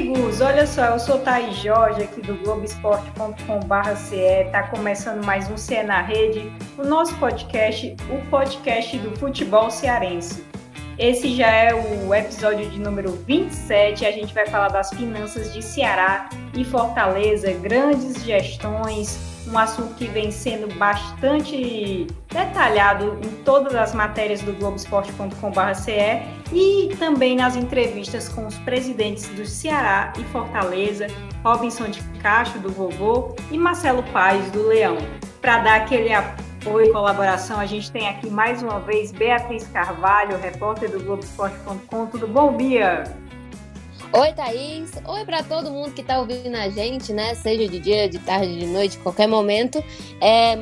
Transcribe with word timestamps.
Amigos, 0.00 0.40
olha 0.40 0.66
só, 0.66 0.86
eu 0.86 0.98
sou 0.98 1.18
Thaís 1.18 1.56
Jorge, 1.56 2.04
aqui 2.04 2.22
do 2.22 2.34
Globoesporte.com.br. 2.36 4.14
Está 4.14 4.62
começando 4.68 5.22
mais 5.26 5.50
um 5.50 5.58
CE 5.58 5.82
na 5.82 6.00
Rede, 6.00 6.50
o 6.78 6.84
nosso 6.84 7.14
podcast, 7.18 7.94
o 8.08 8.30
podcast 8.30 8.96
do 8.96 9.14
futebol 9.18 9.70
cearense. 9.70 10.42
Esse 10.98 11.36
já 11.36 11.50
é 11.50 11.74
o 11.74 12.14
episódio 12.14 12.70
de 12.70 12.80
número 12.80 13.12
27. 13.26 14.06
A 14.06 14.10
gente 14.10 14.32
vai 14.32 14.46
falar 14.46 14.68
das 14.68 14.88
finanças 14.88 15.52
de 15.52 15.60
Ceará 15.60 16.30
e 16.56 16.64
Fortaleza, 16.64 17.52
grandes 17.52 18.24
gestões, 18.24 19.18
um 19.46 19.58
assunto 19.58 19.94
que 19.94 20.06
vem 20.06 20.30
sendo 20.30 20.72
bastante 20.74 22.06
detalhado 22.28 23.18
em 23.22 23.42
todas 23.42 23.74
as 23.74 23.94
matérias 23.94 24.42
do 24.42 24.52
Globoesporte.com.br 24.52 26.52
e 26.52 26.94
também 26.98 27.36
nas 27.36 27.56
entrevistas 27.56 28.28
com 28.28 28.46
os 28.46 28.56
presidentes 28.58 29.28
do 29.28 29.46
Ceará 29.46 30.12
e 30.18 30.24
Fortaleza, 30.24 31.06
Robinson 31.42 31.88
de 31.88 32.02
Castro, 32.20 32.60
do 32.60 32.70
Vovô, 32.70 33.34
e 33.50 33.58
Marcelo 33.58 34.02
Paes, 34.12 34.50
do 34.50 34.66
Leão. 34.66 34.98
Para 35.40 35.58
dar 35.58 35.76
aquele 35.82 36.12
apoio 36.12 36.86
e 36.86 36.92
colaboração, 36.92 37.58
a 37.58 37.66
gente 37.66 37.90
tem 37.90 38.08
aqui 38.08 38.28
mais 38.28 38.62
uma 38.62 38.78
vez 38.80 39.10
Beatriz 39.10 39.66
Carvalho, 39.68 40.38
repórter 40.38 40.90
do 40.90 41.02
Globoesporte.com. 41.02 42.06
Tudo 42.06 42.26
bom, 42.26 42.56
Bia? 42.56 43.04
Oi, 44.12 44.32
Thaís. 44.32 44.90
Oi 45.06 45.24
para 45.24 45.40
todo 45.44 45.70
mundo 45.70 45.92
que 45.92 46.00
está 46.00 46.18
ouvindo 46.18 46.56
a 46.56 46.68
gente, 46.68 47.12
né? 47.12 47.32
Seja 47.36 47.68
de 47.68 47.78
dia, 47.78 48.08
de 48.08 48.18
tarde, 48.18 48.58
de 48.58 48.66
noite, 48.66 48.98
qualquer 48.98 49.28
momento. 49.28 49.82
É 50.20 50.56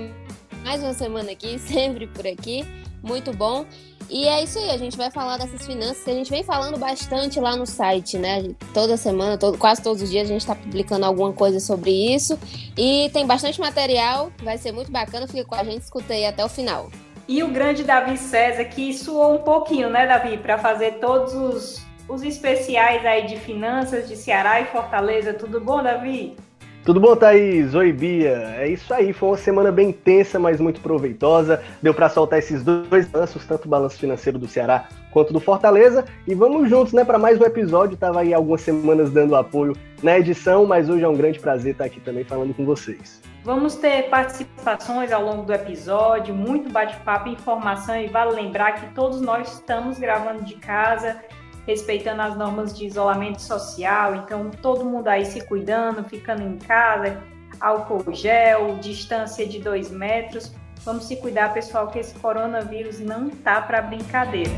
mais 0.63 0.83
uma 0.83 0.93
semana 0.93 1.33
aqui, 1.33 1.57
sempre 1.67 2.07
por 2.09 2.27
aqui. 2.27 2.63
Muito 3.03 3.33
bom. 3.33 3.65
E 4.11 4.29
é 4.29 4.43
isso 4.43 4.59
aí, 4.59 4.69
a 4.69 4.77
gente 4.77 4.99
vai 4.99 5.11
falar 5.11 5.39
dessas 5.39 5.67
finanças 5.67 6.05
que 6.05 6.11
a 6.11 6.15
gente 6.15 6.31
vem 6.31 6.45
falando 6.45 6.79
bastante 6.79 7.41
lá 7.41 7.57
no 7.57 7.65
site, 7.65 8.19
né? 8.19 8.51
Toda 8.75 8.99
semana, 8.99 9.39
todo, 9.39 9.57
quase 9.57 9.83
todos 9.83 10.03
os 10.03 10.11
dias 10.11 10.29
a 10.29 10.33
gente 10.33 10.43
está 10.43 10.55
publicando 10.55 11.07
alguma 11.07 11.33
coisa 11.33 11.59
sobre 11.59 11.91
isso. 11.91 12.39
E 12.77 13.09
tem 13.15 13.27
bastante 13.27 13.59
material, 13.59 14.31
vai 14.43 14.59
ser 14.59 14.73
muito 14.73 14.93
bacana, 14.93 15.27
fica 15.27 15.47
com 15.47 15.55
a 15.55 15.65
gente, 15.65 15.81
escutei 15.81 16.27
até 16.27 16.45
o 16.45 16.51
final. 16.51 16.91
E 17.27 17.43
o 17.43 17.49
grande 17.49 17.83
Davi 17.83 18.19
César, 18.19 18.65
que 18.67 18.93
suou 18.93 19.37
um 19.37 19.39
pouquinho, 19.39 19.89
né, 19.89 20.07
Davi, 20.07 20.37
para 20.37 20.59
fazer 20.59 20.99
todos 20.99 21.35
os, 21.35 21.88
os 22.09 22.23
especiais 22.23 23.05
aí 23.05 23.27
de 23.27 23.37
finanças 23.37 24.09
de 24.09 24.17
Ceará 24.17 24.61
e 24.61 24.65
Fortaleza. 24.67 25.35
Tudo 25.35 25.61
bom, 25.61 25.83
Davi? 25.83 26.35
Tudo 26.85 27.01
bom, 27.01 27.15
Thaís? 27.15 27.75
Oi, 27.75 27.93
Bia. 27.93 28.55
É 28.57 28.67
isso 28.67 28.95
aí, 28.95 29.13
foi 29.13 29.29
uma 29.29 29.37
semana 29.37 29.71
bem 29.71 29.93
tensa, 29.93 30.39
mas 30.39 30.59
muito 30.59 30.81
proveitosa. 30.81 31.63
Deu 31.83 31.93
para 31.93 32.09
soltar 32.09 32.39
esses 32.39 32.63
dois 32.63 33.07
balanços, 33.09 33.45
tanto 33.45 33.67
o 33.67 33.69
balanço 33.69 33.99
financeiro 33.99 34.39
do 34.39 34.49
Ceará 34.49 34.89
quanto 35.11 35.31
do 35.31 35.39
Fortaleza. 35.39 36.07
E 36.27 36.35
vamos 36.35 36.71
juntos, 36.71 36.95
né, 36.95 37.05
para 37.05 37.19
mais 37.19 37.39
um 37.39 37.45
episódio. 37.45 37.95
Tava 37.95 38.21
aí 38.21 38.33
algumas 38.33 38.63
semanas 38.63 39.11
dando 39.11 39.37
apoio 39.37 39.77
na 40.03 40.19
edição, 40.19 40.65
mas 40.65 40.89
hoje 40.89 41.05
é 41.05 41.09
um 41.09 41.17
grande 41.17 41.39
prazer 41.39 41.73
estar 41.73 41.85
aqui 41.85 42.01
também 42.01 42.25
falando 42.25 42.55
com 42.55 42.65
vocês. 42.65 43.21
Vamos 43.45 43.75
ter 43.75 44.09
participações 44.09 45.13
ao 45.13 45.23
longo 45.23 45.43
do 45.43 45.53
episódio, 45.53 46.35
muito 46.35 46.71
bate-papo, 46.71 47.29
informação 47.29 47.97
e 47.97 48.07
vale 48.07 48.33
lembrar 48.33 48.73
que 48.73 48.95
todos 48.95 49.21
nós 49.21 49.53
estamos 49.55 49.99
gravando 49.99 50.43
de 50.43 50.55
casa 50.55 51.19
respeitando 51.69 52.23
as 52.23 52.35
normas 52.35 52.75
de 52.75 52.87
isolamento 52.87 53.43
social, 53.43 54.15
então 54.15 54.51
todo 54.51 54.87
mundo 54.87 55.07
aí 55.07 55.27
se 55.27 55.47
cuidando, 55.47 56.03
ficando 56.03 56.43
em 56.43 56.57
casa, 56.57 57.23
álcool 57.61 58.11
gel, 58.11 58.77
distância 58.77 59.47
de 59.47 59.59
dois 59.59 59.91
metros. 59.91 60.51
Vamos 60.83 61.05
se 61.05 61.17
cuidar, 61.17 61.53
pessoal, 61.53 61.89
que 61.89 61.99
esse 61.99 62.19
coronavírus 62.21 63.01
não 63.01 63.29
tá 63.29 63.61
para 63.61 63.83
brincadeira. 63.83 64.51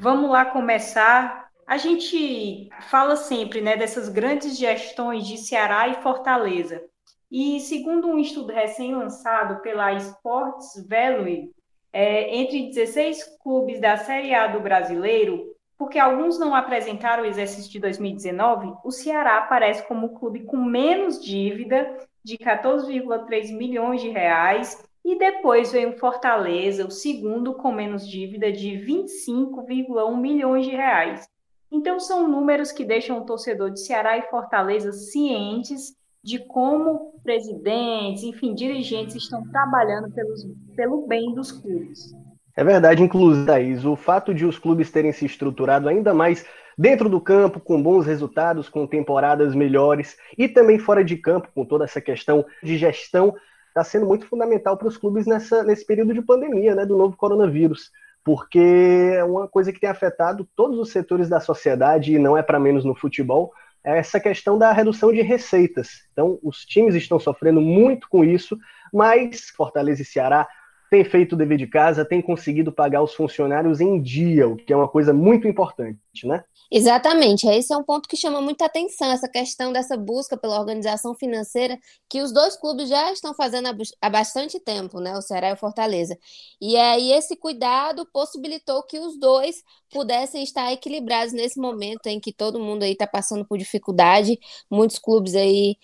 Vamos 0.00 0.30
lá 0.30 0.44
começar. 0.44 1.48
A 1.66 1.78
gente 1.78 2.68
fala 2.82 3.16
sempre, 3.16 3.60
né, 3.60 3.76
dessas 3.76 4.08
grandes 4.08 4.56
gestões 4.56 5.26
de 5.26 5.36
Ceará 5.36 5.88
e 5.88 6.00
Fortaleza. 6.00 6.80
E 7.28 7.58
segundo 7.58 8.06
um 8.06 8.20
estudo 8.20 8.52
recém-lançado 8.52 9.60
pela 9.62 9.92
Sports 9.94 10.86
Value, 10.88 11.50
é, 11.92 12.36
entre 12.36 12.68
16 12.68 13.38
clubes 13.42 13.80
da 13.80 13.96
Série 13.96 14.34
A 14.34 14.46
do 14.46 14.60
brasileiro, 14.60 15.54
porque 15.76 15.98
alguns 15.98 16.38
não 16.38 16.54
apresentaram 16.54 17.22
o 17.22 17.26
exercício 17.26 17.70
de 17.70 17.80
2019, 17.80 18.74
o 18.84 18.90
Ceará 18.90 19.38
aparece 19.38 19.86
como 19.86 20.06
o 20.06 20.14
clube 20.18 20.44
com 20.44 20.58
menos 20.58 21.22
dívida, 21.24 21.96
de 22.22 22.36
14,3 22.36 23.56
milhões 23.56 24.02
de 24.02 24.10
reais, 24.10 24.84
e 25.04 25.18
depois 25.18 25.72
vem 25.72 25.86
o 25.86 25.98
Fortaleza, 25.98 26.86
o 26.86 26.90
segundo 26.90 27.54
com 27.54 27.72
menos 27.72 28.06
dívida, 28.06 28.52
de 28.52 28.72
25,1 28.72 30.16
milhões 30.16 30.66
de 30.66 30.72
reais. 30.72 31.26
Então, 31.72 31.98
são 31.98 32.28
números 32.28 32.72
que 32.72 32.84
deixam 32.84 33.18
o 33.18 33.24
torcedor 33.24 33.70
de 33.70 33.80
Ceará 33.80 34.18
e 34.18 34.28
Fortaleza 34.28 34.92
cientes 34.92 35.94
de 36.22 36.38
como 36.38 37.14
presidentes, 37.22 38.22
enfim, 38.22 38.54
dirigentes 38.54 39.16
estão 39.16 39.42
trabalhando 39.48 40.10
pelos, 40.12 40.46
pelo 40.76 41.06
bem 41.06 41.34
dos 41.34 41.50
clubes. 41.52 42.14
É 42.56 42.64
verdade, 42.64 43.02
inclusive, 43.02 43.46
Thaís, 43.46 43.84
o 43.84 43.96
fato 43.96 44.34
de 44.34 44.44
os 44.44 44.58
clubes 44.58 44.90
terem 44.90 45.12
se 45.12 45.24
estruturado 45.24 45.88
ainda 45.88 46.12
mais 46.12 46.44
dentro 46.76 47.08
do 47.08 47.20
campo, 47.20 47.60
com 47.60 47.82
bons 47.82 48.06
resultados, 48.06 48.68
com 48.68 48.86
temporadas 48.86 49.54
melhores, 49.54 50.16
e 50.36 50.48
também 50.48 50.78
fora 50.78 51.04
de 51.04 51.16
campo, 51.16 51.48
com 51.54 51.64
toda 51.64 51.84
essa 51.84 52.00
questão 52.00 52.44
de 52.62 52.76
gestão, 52.76 53.34
está 53.68 53.84
sendo 53.84 54.06
muito 54.06 54.26
fundamental 54.26 54.76
para 54.76 54.88
os 54.88 54.96
clubes 54.96 55.26
nessa, 55.26 55.62
nesse 55.62 55.86
período 55.86 56.12
de 56.12 56.22
pandemia, 56.22 56.74
né, 56.74 56.84
do 56.84 56.96
novo 56.96 57.16
coronavírus, 57.16 57.90
porque 58.24 59.12
é 59.14 59.24
uma 59.24 59.48
coisa 59.48 59.72
que 59.72 59.80
tem 59.80 59.88
afetado 59.88 60.46
todos 60.56 60.78
os 60.78 60.90
setores 60.90 61.28
da 61.28 61.40
sociedade, 61.40 62.14
e 62.14 62.18
não 62.18 62.36
é 62.36 62.42
para 62.42 62.58
menos 62.58 62.84
no 62.84 62.94
futebol, 62.94 63.52
é 63.84 63.98
essa 63.98 64.20
questão 64.20 64.58
da 64.58 64.72
redução 64.72 65.12
de 65.12 65.22
receitas. 65.22 66.06
Então, 66.12 66.38
os 66.42 66.64
times 66.64 66.94
estão 66.94 67.18
sofrendo 67.18 67.60
muito 67.60 68.08
com 68.08 68.24
isso, 68.24 68.58
mas 68.92 69.50
Fortaleza 69.50 70.02
e 70.02 70.04
Ceará 70.04 70.46
têm 70.90 71.04
feito 71.04 71.32
o 71.32 71.36
dever 71.36 71.56
de 71.56 71.68
casa, 71.68 72.04
têm 72.04 72.20
conseguido 72.20 72.72
pagar 72.72 73.02
os 73.02 73.14
funcionários 73.14 73.80
em 73.80 74.00
dia, 74.02 74.48
o 74.48 74.56
que 74.56 74.72
é 74.72 74.76
uma 74.76 74.88
coisa 74.88 75.12
muito 75.12 75.46
importante, 75.46 75.98
né? 76.24 76.42
Exatamente, 76.72 77.48
esse 77.48 77.72
é 77.72 77.76
um 77.76 77.82
ponto 77.82 78.08
que 78.08 78.16
chama 78.16 78.40
muita 78.40 78.66
atenção, 78.66 79.10
essa 79.10 79.28
questão 79.28 79.72
dessa 79.72 79.96
busca 79.96 80.36
pela 80.36 80.58
organização 80.58 81.14
financeira 81.14 81.76
que 82.08 82.22
os 82.22 82.32
dois 82.32 82.56
clubes 82.56 82.88
já 82.88 83.12
estão 83.12 83.34
fazendo 83.34 83.68
há 84.00 84.10
bastante 84.10 84.60
tempo, 84.60 85.00
né, 85.00 85.16
o 85.16 85.22
Ceará 85.22 85.50
e 85.50 85.52
o 85.52 85.56
Fortaleza. 85.56 86.16
E 86.60 86.76
aí 86.76 87.12
esse 87.12 87.36
cuidado 87.36 88.06
possibilitou 88.12 88.84
que 88.84 89.00
os 89.00 89.18
dois 89.18 89.62
pudessem 89.90 90.42
estar 90.44 90.72
equilibrados 90.72 91.32
nesse 91.32 91.58
momento 91.58 92.06
em 92.06 92.20
que 92.20 92.32
todo 92.32 92.60
mundo 92.60 92.84
aí 92.84 92.92
está 92.92 93.06
passando 93.06 93.44
por 93.44 93.58
dificuldade, 93.58 94.38
muitos 94.70 94.98
clubes 94.98 95.34
aí 95.34 95.76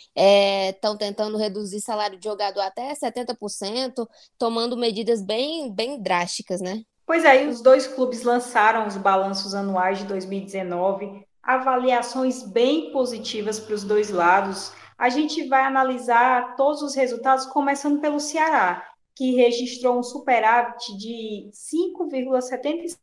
estão 0.70 0.94
é, 0.94 0.98
tentando 0.98 1.36
reduzir 1.36 1.80
salário 1.80 2.18
de 2.18 2.24
jogador 2.24 2.60
até 2.60 2.94
70%, 2.94 4.06
tomando 4.38 4.76
medidas 4.76 5.20
bem, 5.22 5.72
bem 5.72 6.00
drásticas, 6.00 6.60
né? 6.60 6.84
Pois 7.06 7.24
aí, 7.24 7.46
os 7.46 7.60
dois 7.60 7.86
clubes 7.86 8.24
lançaram 8.24 8.84
os 8.88 8.96
balanços 8.96 9.54
anuais 9.54 9.98
de 9.98 10.06
2019, 10.06 11.24
avaliações 11.40 12.42
bem 12.42 12.90
positivas 12.90 13.60
para 13.60 13.76
os 13.76 13.84
dois 13.84 14.10
lados. 14.10 14.72
A 14.98 15.08
gente 15.08 15.46
vai 15.46 15.62
analisar 15.62 16.56
todos 16.56 16.82
os 16.82 16.96
resultados, 16.96 17.46
começando 17.46 18.00
pelo 18.00 18.18
Ceará, 18.18 18.84
que 19.14 19.36
registrou 19.36 20.00
um 20.00 20.02
superávit 20.02 20.98
de 20.98 21.48
5,76 21.52 22.98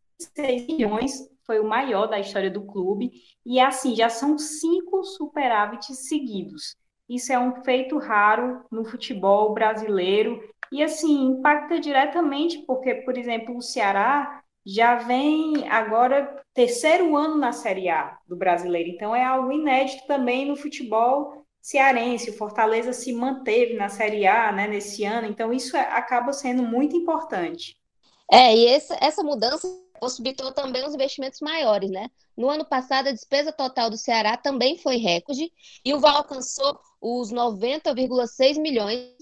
milhões, 0.68 1.30
foi 1.46 1.62
o 1.62 1.68
maior 1.68 2.08
da 2.08 2.20
história 2.20 2.52
do 2.52 2.66
clube, 2.66 3.10
e 3.46 3.58
assim, 3.58 3.96
já 3.96 4.10
são 4.10 4.38
cinco 4.38 5.02
superávites 5.06 6.10
seguidos. 6.10 6.76
Isso 7.14 7.32
é 7.32 7.38
um 7.38 7.64
feito 7.64 8.00
raro 8.00 8.66
no 8.72 8.84
futebol 8.84 9.54
brasileiro 9.54 10.42
e 10.72 10.82
assim, 10.82 11.26
impacta 11.26 11.80
diretamente, 11.80 12.58
porque, 12.66 12.96
por 12.96 13.16
exemplo, 13.16 13.56
o 13.56 13.62
Ceará 13.62 14.42
já 14.66 14.96
vem 14.96 15.70
agora 15.70 16.42
terceiro 16.56 17.16
ano 17.16 17.38
na 17.38 17.52
Série 17.52 17.90
A 17.90 18.18
do 18.28 18.36
brasileiro, 18.36 18.90
então 18.90 19.16
é 19.16 19.24
algo 19.24 19.52
inédito 19.52 20.08
também 20.08 20.48
no 20.48 20.56
futebol 20.56 21.46
cearense. 21.62 22.32
O 22.32 22.38
Fortaleza 22.38 22.92
se 22.92 23.14
manteve 23.14 23.76
na 23.76 23.90
Série 23.90 24.26
A 24.26 24.52
né, 24.52 24.68
nesse 24.68 25.04
ano, 25.04 25.28
então 25.28 25.54
isso 25.54 25.78
é, 25.78 25.82
acaba 25.82 26.34
sendo 26.34 26.64
muito 26.64 26.96
importante. 26.96 27.78
É, 28.32 28.56
e 28.56 28.68
essa, 28.68 28.98
essa 29.00 29.22
mudança 29.22 29.68
possibilitou 30.04 30.52
também 30.52 30.86
os 30.86 30.94
investimentos 30.94 31.40
maiores, 31.40 31.90
né? 31.90 32.10
No 32.36 32.50
ano 32.50 32.66
passado, 32.66 33.08
a 33.08 33.12
despesa 33.14 33.54
total 33.54 33.90
do 33.90 33.98
Ceará 33.98 34.36
também 34.36 34.78
foi 34.78 34.98
recorde 34.98 35.50
e 35.86 35.94
o 35.94 36.00
valor 36.02 36.18
alcançou 36.18 36.78
os 37.00 37.32
90,6 37.32 38.60
milhões 38.60 39.16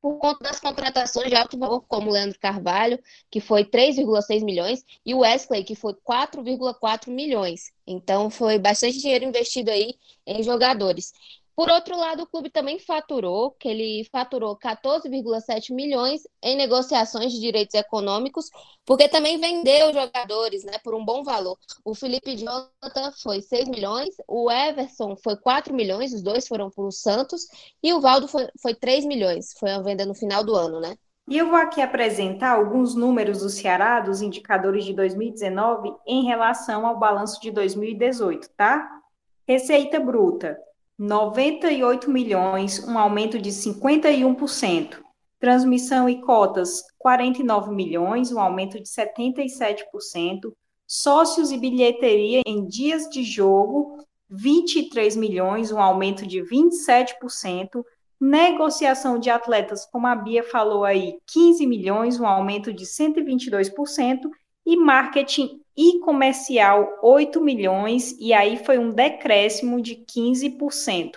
por 0.00 0.18
conta 0.18 0.44
das 0.44 0.60
contratações 0.60 1.28
de 1.28 1.34
alto 1.34 1.58
valor, 1.58 1.82
como 1.82 2.10
o 2.10 2.12
Leandro 2.12 2.38
Carvalho, 2.38 2.98
que 3.28 3.40
foi 3.40 3.64
3,6 3.64 4.42
milhões, 4.42 4.84
e 5.04 5.14
o 5.14 5.18
Wesley, 5.18 5.64
que 5.64 5.74
foi 5.74 5.94
4,4 5.94 7.10
milhões. 7.10 7.72
Então, 7.86 8.30
foi 8.30 8.58
bastante 8.58 8.98
dinheiro 8.98 9.24
investido 9.24 9.70
aí 9.70 9.94
em 10.24 10.42
jogadores. 10.42 11.12
Por 11.60 11.68
outro 11.68 11.94
lado, 11.94 12.22
o 12.22 12.26
clube 12.26 12.48
também 12.48 12.78
faturou, 12.78 13.50
que 13.50 13.68
ele 13.68 14.08
faturou 14.10 14.56
14,7 14.56 15.74
milhões 15.74 16.22
em 16.42 16.56
negociações 16.56 17.32
de 17.32 17.38
direitos 17.38 17.74
econômicos, 17.74 18.48
porque 18.82 19.06
também 19.06 19.38
vendeu 19.38 19.92
jogadores, 19.92 20.64
né, 20.64 20.78
por 20.82 20.94
um 20.94 21.04
bom 21.04 21.22
valor. 21.22 21.58
O 21.84 21.94
Felipe 21.94 22.34
Jonathan 22.34 23.12
foi 23.22 23.42
6 23.42 23.68
milhões, 23.68 24.08
o 24.26 24.50
Everson 24.50 25.14
foi 25.22 25.36
4 25.36 25.74
milhões, 25.74 26.14
os 26.14 26.22
dois 26.22 26.48
foram 26.48 26.70
para 26.70 26.82
o 26.82 26.90
Santos, 26.90 27.42
e 27.82 27.92
o 27.92 28.00
Valdo 28.00 28.26
foi, 28.26 28.48
foi 28.58 28.74
3 28.74 29.04
milhões, 29.04 29.52
foi 29.58 29.70
a 29.70 29.82
venda 29.82 30.06
no 30.06 30.14
final 30.14 30.42
do 30.42 30.54
ano, 30.54 30.80
né? 30.80 30.96
E 31.28 31.36
eu 31.36 31.50
vou 31.50 31.58
aqui 31.58 31.82
apresentar 31.82 32.52
alguns 32.52 32.94
números 32.94 33.40
do 33.40 33.50
Ceará, 33.50 34.00
dos 34.00 34.22
indicadores 34.22 34.82
de 34.86 34.94
2019, 34.94 35.94
em 36.06 36.24
relação 36.24 36.86
ao 36.86 36.98
balanço 36.98 37.38
de 37.38 37.50
2018, 37.50 38.48
tá? 38.56 38.90
Receita 39.46 40.00
bruta, 40.00 40.56
98 41.02 42.10
milhões, 42.10 42.86
um 42.86 42.98
aumento 42.98 43.38
de 43.38 43.48
51%. 43.48 44.98
Transmissão 45.38 46.06
e 46.10 46.20
cotas, 46.20 46.82
49 46.98 47.74
milhões, 47.74 48.30
um 48.30 48.38
aumento 48.38 48.78
de 48.78 48.84
77%. 48.84 50.52
Sócios 50.86 51.50
e 51.50 51.56
bilheteria 51.56 52.42
em 52.44 52.66
dias 52.66 53.08
de 53.08 53.22
jogo, 53.22 54.04
23 54.28 55.16
milhões, 55.16 55.72
um 55.72 55.80
aumento 55.80 56.26
de 56.26 56.42
27%. 56.42 57.82
Negociação 58.20 59.18
de 59.18 59.30
atletas, 59.30 59.86
como 59.86 60.06
a 60.06 60.14
Bia 60.14 60.42
falou 60.42 60.84
aí, 60.84 61.16
15 61.32 61.66
milhões, 61.66 62.20
um 62.20 62.26
aumento 62.26 62.74
de 62.74 62.84
122%. 62.84 64.28
E 64.66 64.76
marketing 64.76 65.62
e 65.80 65.98
comercial 66.00 66.98
8 67.02 67.40
milhões, 67.40 68.14
e 68.20 68.34
aí 68.34 68.62
foi 68.62 68.78
um 68.78 68.90
decréscimo 68.90 69.80
de 69.80 69.96
15%. 69.96 71.12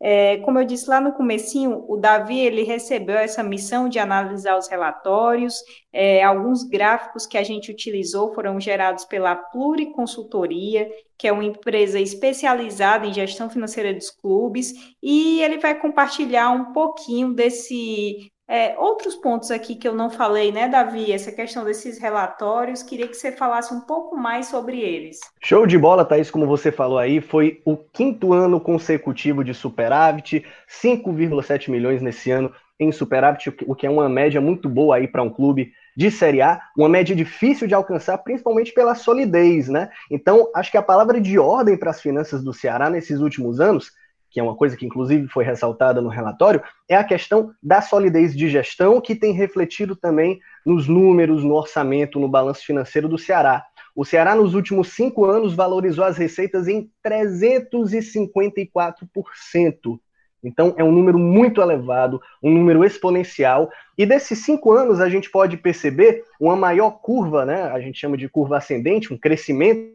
É, 0.00 0.36
como 0.38 0.58
eu 0.58 0.64
disse 0.64 0.88
lá 0.88 1.00
no 1.00 1.14
comecinho, 1.14 1.84
o 1.88 1.96
Davi 1.96 2.38
ele 2.38 2.62
recebeu 2.62 3.16
essa 3.16 3.42
missão 3.42 3.88
de 3.88 3.98
analisar 3.98 4.56
os 4.56 4.68
relatórios, 4.68 5.56
é, 5.92 6.22
alguns 6.22 6.62
gráficos 6.62 7.26
que 7.26 7.36
a 7.36 7.42
gente 7.42 7.72
utilizou 7.72 8.32
foram 8.34 8.60
gerados 8.60 9.04
pela 9.04 9.34
Pluriconsultoria, 9.34 10.88
que 11.18 11.26
é 11.26 11.32
uma 11.32 11.44
empresa 11.44 11.98
especializada 11.98 13.06
em 13.06 13.14
gestão 13.14 13.50
financeira 13.50 13.92
dos 13.92 14.10
clubes, 14.10 14.74
e 15.02 15.42
ele 15.42 15.58
vai 15.58 15.74
compartilhar 15.80 16.50
um 16.50 16.72
pouquinho 16.72 17.32
desse 17.32 18.30
é, 18.46 18.78
outros 18.78 19.14
pontos 19.16 19.50
aqui 19.50 19.74
que 19.74 19.88
eu 19.88 19.94
não 19.94 20.10
falei, 20.10 20.52
né, 20.52 20.68
Davi? 20.68 21.10
Essa 21.10 21.32
questão 21.32 21.64
desses 21.64 21.98
relatórios, 21.98 22.82
queria 22.82 23.08
que 23.08 23.16
você 23.16 23.32
falasse 23.32 23.72
um 23.72 23.80
pouco 23.80 24.16
mais 24.16 24.46
sobre 24.46 24.80
eles. 24.80 25.18
Show 25.42 25.66
de 25.66 25.78
bola, 25.78 26.04
Thaís, 26.04 26.30
como 26.30 26.46
você 26.46 26.70
falou 26.70 26.98
aí, 26.98 27.20
foi 27.20 27.62
o 27.64 27.76
quinto 27.76 28.32
ano 28.34 28.60
consecutivo 28.60 29.42
de 29.42 29.54
superávit, 29.54 30.44
5,7 30.68 31.70
milhões 31.70 32.02
nesse 32.02 32.30
ano 32.30 32.52
em 32.78 32.92
superávit, 32.92 33.54
o 33.66 33.74
que 33.74 33.86
é 33.86 33.90
uma 33.90 34.08
média 34.08 34.40
muito 34.40 34.68
boa 34.68 34.96
aí 34.96 35.08
para 35.08 35.22
um 35.22 35.30
clube 35.30 35.72
de 35.96 36.10
Série 36.10 36.42
A, 36.42 36.60
uma 36.76 36.88
média 36.88 37.14
difícil 37.14 37.68
de 37.68 37.74
alcançar, 37.74 38.18
principalmente 38.18 38.72
pela 38.74 38.94
solidez, 38.94 39.68
né? 39.68 39.88
Então, 40.10 40.50
acho 40.54 40.70
que 40.70 40.76
a 40.76 40.82
palavra 40.82 41.20
de 41.20 41.38
ordem 41.38 41.76
para 41.76 41.90
as 41.90 42.00
finanças 42.00 42.42
do 42.42 42.52
Ceará 42.52 42.90
nesses 42.90 43.20
últimos 43.20 43.60
anos 43.60 43.92
que 44.34 44.40
é 44.40 44.42
uma 44.42 44.56
coisa 44.56 44.76
que 44.76 44.84
inclusive 44.84 45.28
foi 45.28 45.44
ressaltada 45.44 46.02
no 46.02 46.08
relatório, 46.08 46.60
é 46.88 46.96
a 46.96 47.04
questão 47.04 47.52
da 47.62 47.80
solidez 47.80 48.36
de 48.36 48.48
gestão, 48.48 49.00
que 49.00 49.14
tem 49.14 49.32
refletido 49.32 49.94
também 49.94 50.40
nos 50.66 50.88
números, 50.88 51.44
no 51.44 51.54
orçamento, 51.54 52.18
no 52.18 52.26
balanço 52.26 52.66
financeiro 52.66 53.08
do 53.08 53.16
Ceará. 53.16 53.64
O 53.94 54.04
Ceará, 54.04 54.34
nos 54.34 54.54
últimos 54.54 54.88
cinco 54.88 55.24
anos, 55.24 55.54
valorizou 55.54 56.04
as 56.04 56.16
receitas 56.16 56.66
em 56.66 56.90
354%. 57.06 60.00
Então, 60.42 60.74
é 60.76 60.82
um 60.82 60.90
número 60.90 61.16
muito 61.16 61.62
elevado, 61.62 62.20
um 62.42 62.50
número 62.50 62.84
exponencial. 62.84 63.70
E 63.96 64.04
desses 64.04 64.44
cinco 64.44 64.72
anos, 64.72 65.00
a 65.00 65.08
gente 65.08 65.30
pode 65.30 65.56
perceber 65.58 66.24
uma 66.40 66.56
maior 66.56 66.98
curva, 67.00 67.46
né? 67.46 67.70
A 67.70 67.78
gente 67.78 68.00
chama 68.00 68.16
de 68.16 68.28
curva 68.28 68.56
ascendente, 68.56 69.14
um 69.14 69.16
crescimento. 69.16 69.94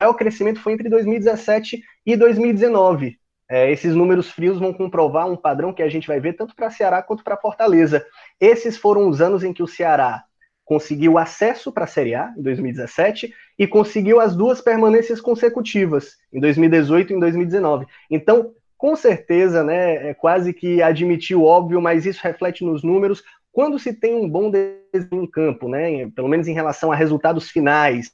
O 0.00 0.14
crescimento 0.14 0.60
foi 0.60 0.74
entre 0.74 0.88
2017 0.88 1.82
e 2.06 2.16
2019. 2.16 3.20
É, 3.52 3.70
esses 3.70 3.94
números 3.94 4.30
frios 4.30 4.58
vão 4.58 4.72
comprovar 4.72 5.30
um 5.30 5.36
padrão 5.36 5.74
que 5.74 5.82
a 5.82 5.88
gente 5.88 6.08
vai 6.08 6.18
ver 6.18 6.32
tanto 6.32 6.56
para 6.56 6.70
Ceará 6.70 7.02
quanto 7.02 7.22
para 7.22 7.36
Fortaleza. 7.36 8.02
Esses 8.40 8.78
foram 8.78 9.06
os 9.06 9.20
anos 9.20 9.44
em 9.44 9.52
que 9.52 9.62
o 9.62 9.66
Ceará 9.66 10.24
conseguiu 10.64 11.18
acesso 11.18 11.70
para 11.70 11.84
a 11.84 11.86
Série 11.86 12.14
A, 12.14 12.32
em 12.34 12.40
2017, 12.40 13.30
e 13.58 13.66
conseguiu 13.66 14.20
as 14.20 14.34
duas 14.34 14.62
permanências 14.62 15.20
consecutivas, 15.20 16.16
em 16.32 16.40
2018 16.40 17.12
e 17.12 17.16
em 17.16 17.20
2019. 17.20 17.84
Então, 18.10 18.54
com 18.78 18.96
certeza, 18.96 19.62
né, 19.62 20.08
é 20.08 20.14
quase 20.14 20.54
que 20.54 20.80
admitir 20.80 21.36
o 21.36 21.44
óbvio, 21.44 21.78
mas 21.78 22.06
isso 22.06 22.20
reflete 22.22 22.64
nos 22.64 22.82
números 22.82 23.22
quando 23.52 23.78
se 23.78 23.92
tem 23.92 24.14
um 24.14 24.26
bom 24.26 24.50
desempenho 24.50 25.24
em 25.24 25.26
campo, 25.26 25.68
né, 25.68 26.08
pelo 26.16 26.26
menos 26.26 26.48
em 26.48 26.54
relação 26.54 26.90
a 26.90 26.96
resultados 26.96 27.50
finais, 27.50 28.12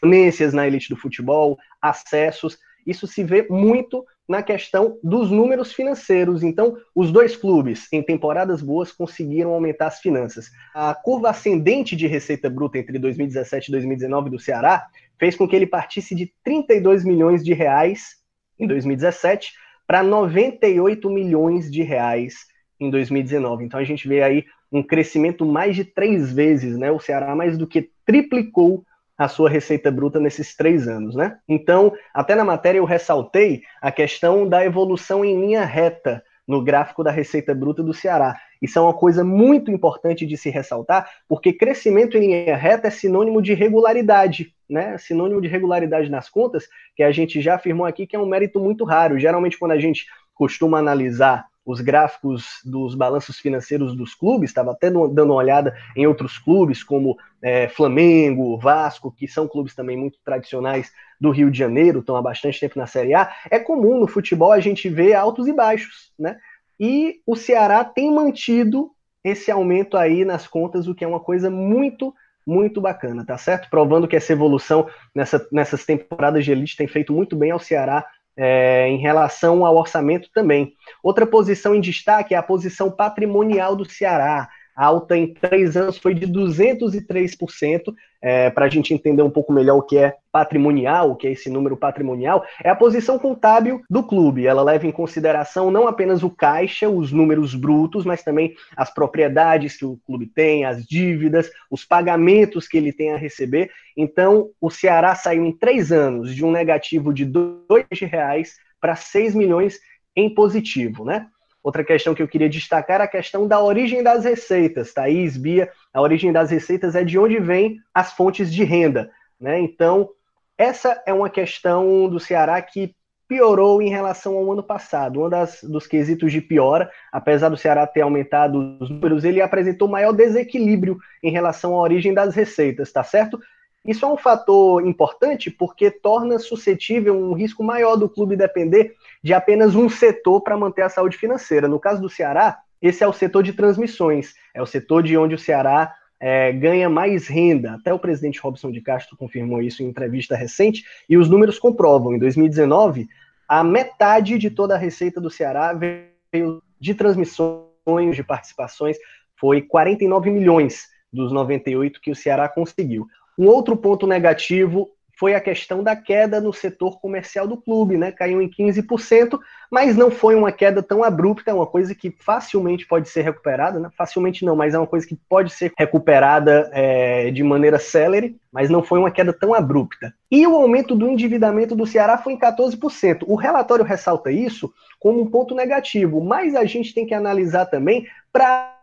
permanências 0.00 0.54
na 0.54 0.64
elite 0.64 0.90
do 0.90 0.96
futebol, 0.96 1.58
acessos, 1.82 2.56
isso 2.86 3.08
se 3.08 3.24
vê 3.24 3.44
muito 3.50 4.06
na 4.28 4.42
questão 4.42 4.98
dos 5.02 5.30
números 5.30 5.72
financeiros. 5.72 6.42
Então, 6.42 6.76
os 6.94 7.12
dois 7.12 7.36
clubes, 7.36 7.86
em 7.92 8.02
temporadas 8.02 8.60
boas, 8.60 8.90
conseguiram 8.90 9.52
aumentar 9.52 9.86
as 9.86 10.00
finanças. 10.00 10.50
A 10.74 10.94
curva 10.94 11.30
ascendente 11.30 11.94
de 11.94 12.06
receita 12.06 12.50
bruta 12.50 12.78
entre 12.78 12.98
2017 12.98 13.68
e 13.68 13.72
2019 13.72 14.30
do 14.30 14.38
Ceará 14.38 14.86
fez 15.18 15.36
com 15.36 15.46
que 15.46 15.54
ele 15.54 15.66
partisse 15.66 16.14
de 16.14 16.32
32 16.42 17.04
milhões 17.04 17.44
de 17.44 17.54
reais 17.54 18.16
em 18.58 18.66
2017 18.66 19.52
para 19.86 20.02
98 20.02 21.08
milhões 21.08 21.70
de 21.70 21.82
reais 21.82 22.34
em 22.80 22.90
2019. 22.90 23.64
Então, 23.64 23.78
a 23.78 23.84
gente 23.84 24.08
vê 24.08 24.22
aí 24.22 24.44
um 24.70 24.82
crescimento 24.82 25.46
mais 25.46 25.76
de 25.76 25.84
três 25.84 26.32
vezes, 26.32 26.76
né? 26.76 26.90
O 26.90 26.98
Ceará 26.98 27.34
mais 27.36 27.56
do 27.56 27.66
que 27.66 27.90
triplicou 28.04 28.84
a 29.16 29.28
sua 29.28 29.48
receita 29.48 29.90
bruta 29.90 30.20
nesses 30.20 30.54
três 30.54 30.86
anos, 30.86 31.14
né? 31.14 31.38
Então, 31.48 31.92
até 32.12 32.34
na 32.34 32.44
matéria 32.44 32.78
eu 32.78 32.84
ressaltei 32.84 33.62
a 33.80 33.90
questão 33.90 34.48
da 34.48 34.64
evolução 34.64 35.24
em 35.24 35.40
linha 35.40 35.64
reta 35.64 36.22
no 36.46 36.62
gráfico 36.62 37.02
da 37.02 37.10
receita 37.10 37.54
bruta 37.54 37.82
do 37.82 37.92
Ceará. 37.92 38.36
Isso 38.62 38.78
é 38.78 38.82
uma 38.82 38.94
coisa 38.94 39.24
muito 39.24 39.70
importante 39.70 40.24
de 40.24 40.36
se 40.36 40.48
ressaltar, 40.48 41.10
porque 41.28 41.52
crescimento 41.52 42.16
em 42.16 42.20
linha 42.20 42.56
reta 42.56 42.88
é 42.88 42.90
sinônimo 42.90 43.42
de 43.42 43.52
regularidade, 43.52 44.54
né? 44.68 44.96
Sinônimo 44.98 45.40
de 45.40 45.48
regularidade 45.48 46.10
nas 46.10 46.28
contas, 46.28 46.68
que 46.94 47.02
a 47.02 47.10
gente 47.10 47.40
já 47.40 47.56
afirmou 47.56 47.86
aqui 47.86 48.06
que 48.06 48.14
é 48.14 48.18
um 48.18 48.26
mérito 48.26 48.60
muito 48.60 48.84
raro. 48.84 49.18
Geralmente, 49.18 49.58
quando 49.58 49.72
a 49.72 49.78
gente 49.78 50.06
costuma 50.34 50.78
analisar 50.78 51.46
os 51.66 51.80
gráficos 51.80 52.60
dos 52.64 52.94
balanços 52.94 53.40
financeiros 53.40 53.96
dos 53.96 54.14
clubes, 54.14 54.50
estava 54.50 54.70
até 54.70 54.88
dando 54.88 55.24
uma 55.24 55.34
olhada 55.34 55.76
em 55.96 56.06
outros 56.06 56.38
clubes, 56.38 56.84
como 56.84 57.18
é, 57.42 57.68
Flamengo, 57.68 58.56
Vasco, 58.56 59.10
que 59.10 59.26
são 59.26 59.48
clubes 59.48 59.74
também 59.74 59.96
muito 59.96 60.16
tradicionais 60.24 60.92
do 61.20 61.30
Rio 61.30 61.50
de 61.50 61.58
Janeiro, 61.58 61.98
estão 61.98 62.14
há 62.14 62.22
bastante 62.22 62.60
tempo 62.60 62.78
na 62.78 62.86
Série 62.86 63.14
A. 63.14 63.34
É 63.50 63.58
comum 63.58 63.98
no 63.98 64.06
futebol 64.06 64.52
a 64.52 64.60
gente 64.60 64.88
ver 64.88 65.14
altos 65.14 65.48
e 65.48 65.52
baixos, 65.52 66.12
né? 66.16 66.38
E 66.78 67.20
o 67.26 67.34
Ceará 67.34 67.84
tem 67.84 68.14
mantido 68.14 68.92
esse 69.24 69.50
aumento 69.50 69.96
aí 69.96 70.24
nas 70.24 70.46
contas, 70.46 70.86
o 70.86 70.94
que 70.94 71.04
é 71.04 71.08
uma 71.08 71.18
coisa 71.18 71.50
muito, 71.50 72.14
muito 72.46 72.80
bacana, 72.80 73.24
tá 73.26 73.36
certo? 73.36 73.68
Provando 73.68 74.06
que 74.06 74.14
essa 74.14 74.32
evolução 74.32 74.86
nessa, 75.12 75.44
nessas 75.50 75.84
temporadas 75.84 76.44
de 76.44 76.52
elite 76.52 76.76
tem 76.76 76.86
feito 76.86 77.12
muito 77.12 77.34
bem 77.34 77.50
ao 77.50 77.58
Ceará 77.58 78.06
é, 78.36 78.88
em 78.88 78.98
relação 78.98 79.64
ao 79.64 79.76
orçamento 79.76 80.28
também. 80.32 80.74
Outra 81.02 81.26
posição 81.26 81.74
em 81.74 81.80
destaque 81.80 82.34
é 82.34 82.36
a 82.36 82.42
posição 82.42 82.90
patrimonial 82.90 83.74
do 83.74 83.88
Ceará. 83.88 84.48
A 84.76 84.84
alta 84.84 85.16
em 85.16 85.32
três 85.32 85.74
anos 85.76 85.96
foi 85.96 86.14
de 86.14 86.26
203%. 86.26 87.94
É, 88.20 88.50
Para 88.50 88.66
a 88.66 88.68
gente 88.68 88.92
entender 88.92 89.22
um 89.22 89.30
pouco 89.30 89.52
melhor 89.52 89.78
o 89.78 89.82
que 89.82 89.96
é 89.96 90.16
patrimonial, 90.30 91.10
o 91.10 91.16
que 91.16 91.26
é 91.26 91.32
esse 91.32 91.48
número 91.48 91.76
patrimonial, 91.76 92.44
é 92.62 92.68
a 92.68 92.76
posição 92.76 93.18
contábil 93.18 93.82
do 93.88 94.02
clube. 94.02 94.46
Ela 94.46 94.62
leva 94.62 94.86
em 94.86 94.92
consideração 94.92 95.70
não 95.70 95.88
apenas 95.88 96.22
o 96.22 96.28
caixa, 96.28 96.88
os 96.88 97.10
números 97.10 97.54
brutos, 97.54 98.04
mas 98.04 98.22
também 98.22 98.54
as 98.76 98.92
propriedades 98.92 99.76
que 99.76 99.86
o 99.86 99.98
clube 100.04 100.26
tem, 100.26 100.64
as 100.64 100.84
dívidas, 100.84 101.50
os 101.70 101.84
pagamentos 101.84 102.68
que 102.68 102.76
ele 102.76 102.92
tem 102.92 103.12
a 103.12 103.16
receber. 103.16 103.70
Então, 103.96 104.50
o 104.60 104.70
Ceará 104.70 105.14
saiu 105.14 105.44
em 105.44 105.52
três 105.52 105.90
anos 105.90 106.34
de 106.34 106.44
um 106.44 106.50
negativo 106.50 107.14
de 107.14 107.24
R$ 107.24 108.06
reais 108.06 108.56
para 108.80 108.94
6 108.94 109.34
milhões 109.34 109.78
em 110.14 110.32
positivo, 110.32 111.04
né? 111.04 111.28
Outra 111.66 111.82
questão 111.82 112.14
que 112.14 112.22
eu 112.22 112.28
queria 112.28 112.48
destacar 112.48 113.00
é 113.00 113.04
a 113.04 113.08
questão 113.08 113.48
da 113.48 113.60
origem 113.60 114.00
das 114.00 114.24
receitas. 114.24 114.94
Thaís, 114.94 115.36
Bia, 115.36 115.68
a 115.92 116.00
origem 116.00 116.30
das 116.30 116.48
receitas 116.48 116.94
é 116.94 117.02
de 117.02 117.18
onde 117.18 117.40
vêm 117.40 117.78
as 117.92 118.12
fontes 118.12 118.54
de 118.54 118.62
renda. 118.62 119.10
Né? 119.40 119.58
Então, 119.58 120.08
essa 120.56 121.02
é 121.04 121.12
uma 121.12 121.28
questão 121.28 122.08
do 122.08 122.20
Ceará 122.20 122.62
que 122.62 122.94
piorou 123.26 123.82
em 123.82 123.88
relação 123.88 124.36
ao 124.36 124.52
ano 124.52 124.62
passado. 124.62 125.24
Um 125.24 125.28
das, 125.28 125.60
dos 125.64 125.88
quesitos 125.88 126.30
de 126.30 126.40
piora, 126.40 126.88
apesar 127.10 127.48
do 127.48 127.56
Ceará 127.56 127.84
ter 127.84 128.02
aumentado 128.02 128.78
os 128.78 128.88
números, 128.88 129.24
ele 129.24 129.42
apresentou 129.42 129.88
maior 129.88 130.12
desequilíbrio 130.12 130.96
em 131.20 131.32
relação 131.32 131.74
à 131.74 131.78
origem 131.80 132.14
das 132.14 132.32
receitas, 132.32 132.92
tá 132.92 133.02
certo? 133.02 133.40
Isso 133.84 134.04
é 134.04 134.08
um 134.08 134.16
fator 134.16 134.86
importante 134.86 135.50
porque 135.50 135.90
torna 135.90 136.38
suscetível 136.38 137.16
um 137.16 137.32
risco 137.32 137.64
maior 137.64 137.96
do 137.96 138.08
clube 138.08 138.36
depender 138.36 138.94
de 139.22 139.34
apenas 139.34 139.74
um 139.74 139.88
setor 139.88 140.40
para 140.40 140.56
manter 140.56 140.82
a 140.82 140.88
saúde 140.88 141.16
financeira. 141.16 141.68
No 141.68 141.80
caso 141.80 142.00
do 142.00 142.08
Ceará, 142.08 142.58
esse 142.80 143.02
é 143.02 143.06
o 143.06 143.12
setor 143.12 143.42
de 143.42 143.52
transmissões, 143.52 144.34
é 144.54 144.62
o 144.62 144.66
setor 144.66 145.02
de 145.02 145.16
onde 145.16 145.34
o 145.34 145.38
Ceará 145.38 145.94
é, 146.20 146.52
ganha 146.52 146.88
mais 146.88 147.26
renda. 147.26 147.74
Até 147.74 147.92
o 147.92 147.98
presidente 147.98 148.40
Robson 148.40 148.70
de 148.70 148.80
Castro 148.80 149.16
confirmou 149.16 149.62
isso 149.62 149.82
em 149.82 149.86
entrevista 149.86 150.36
recente, 150.36 150.84
e 151.08 151.16
os 151.16 151.28
números 151.28 151.58
comprovam. 151.58 152.14
Em 152.14 152.18
2019, 152.18 153.08
a 153.48 153.62
metade 153.62 154.38
de 154.38 154.50
toda 154.50 154.74
a 154.74 154.78
receita 154.78 155.20
do 155.20 155.30
Ceará 155.30 155.72
veio 155.72 156.62
de 156.80 156.94
transmissões, 156.94 158.16
de 158.16 158.22
participações, 158.22 158.96
foi 159.38 159.62
49 159.62 160.30
milhões 160.30 160.88
dos 161.12 161.32
98 161.32 162.00
que 162.00 162.10
o 162.10 162.16
Ceará 162.16 162.48
conseguiu. 162.48 163.06
Um 163.38 163.46
outro 163.46 163.76
ponto 163.76 164.06
negativo 164.06 164.90
foi 165.18 165.34
a 165.34 165.40
questão 165.40 165.82
da 165.82 165.96
queda 165.96 166.40
no 166.40 166.52
setor 166.52 167.00
comercial 167.00 167.46
do 167.46 167.56
clube, 167.56 167.96
né? 167.96 168.12
Caiu 168.12 168.40
em 168.42 168.48
15%, 168.48 169.38
mas 169.70 169.96
não 169.96 170.10
foi 170.10 170.34
uma 170.34 170.52
queda 170.52 170.82
tão 170.82 171.02
abrupta, 171.02 171.50
é 171.50 171.54
uma 171.54 171.66
coisa 171.66 171.94
que 171.94 172.10
facilmente 172.10 172.86
pode 172.86 173.08
ser 173.08 173.22
recuperada, 173.22 173.80
né? 173.80 173.88
Facilmente 173.96 174.44
não, 174.44 174.54
mas 174.54 174.74
é 174.74 174.78
uma 174.78 174.86
coisa 174.86 175.06
que 175.06 175.18
pode 175.28 175.50
ser 175.50 175.72
recuperada 175.76 176.70
é, 176.72 177.30
de 177.30 177.42
maneira 177.42 177.78
célere, 177.78 178.36
mas 178.52 178.68
não 178.68 178.82
foi 178.82 178.98
uma 178.98 179.10
queda 179.10 179.32
tão 179.32 179.54
abrupta. 179.54 180.12
E 180.30 180.46
o 180.46 180.54
aumento 180.54 180.94
do 180.94 181.08
endividamento 181.08 181.74
do 181.74 181.86
Ceará 181.86 182.18
foi 182.18 182.34
em 182.34 182.38
14%. 182.38 183.24
O 183.26 183.36
relatório 183.36 183.84
ressalta 183.84 184.30
isso 184.30 184.72
como 185.00 185.22
um 185.22 185.30
ponto 185.30 185.54
negativo, 185.54 186.22
mas 186.22 186.54
a 186.54 186.66
gente 186.66 186.92
tem 186.92 187.06
que 187.06 187.14
analisar 187.14 187.66
também 187.66 188.06
para 188.30 188.76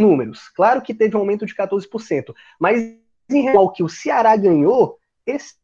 números. 0.00 0.48
Claro 0.50 0.82
que 0.82 0.94
teve 0.94 1.16
um 1.16 1.20
aumento 1.20 1.44
de 1.44 1.54
14%, 1.54 2.32
mas 2.60 2.80
em 3.28 3.42
relação 3.42 3.60
ao 3.60 3.72
que 3.72 3.82
o 3.82 3.88
Ceará 3.88 4.36
ganhou, 4.36 4.98
esse 5.26 5.59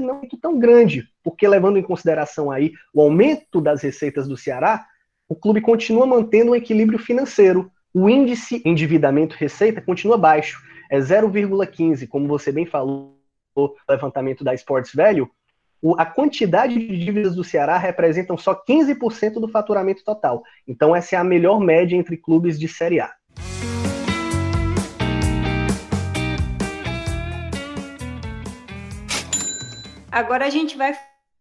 não 0.00 0.20
é 0.22 0.28
tão 0.40 0.58
grande, 0.58 1.08
porque 1.22 1.46
levando 1.48 1.78
em 1.78 1.82
consideração 1.82 2.50
aí 2.50 2.72
o 2.92 3.00
aumento 3.00 3.60
das 3.60 3.82
receitas 3.82 4.28
do 4.28 4.36
Ceará, 4.36 4.86
o 5.28 5.34
clube 5.34 5.60
continua 5.60 6.06
mantendo 6.06 6.52
um 6.52 6.54
equilíbrio 6.54 6.98
financeiro. 6.98 7.70
O 7.92 8.08
índice 8.08 8.62
endividamento-receita 8.64 9.80
continua 9.80 10.18
baixo, 10.18 10.62
é 10.90 10.98
0,15, 10.98 12.06
como 12.08 12.28
você 12.28 12.52
bem 12.52 12.66
falou 12.66 13.16
no 13.56 13.74
levantamento 13.88 14.44
da 14.44 14.54
Sports 14.54 14.92
Value, 14.94 15.30
a 15.96 16.04
quantidade 16.04 16.74
de 16.74 16.98
dívidas 16.98 17.34
do 17.34 17.42
Ceará 17.42 17.78
representam 17.78 18.36
só 18.36 18.54
15% 18.54 19.34
do 19.34 19.48
faturamento 19.48 20.04
total. 20.04 20.42
Então 20.68 20.94
essa 20.94 21.16
é 21.16 21.18
a 21.18 21.24
melhor 21.24 21.58
média 21.58 21.96
entre 21.96 22.16
clubes 22.16 22.58
de 22.58 22.68
Série 22.68 23.00
A. 23.00 23.10
Agora 30.10 30.46
a 30.46 30.50
gente 30.50 30.76
vai 30.76 30.92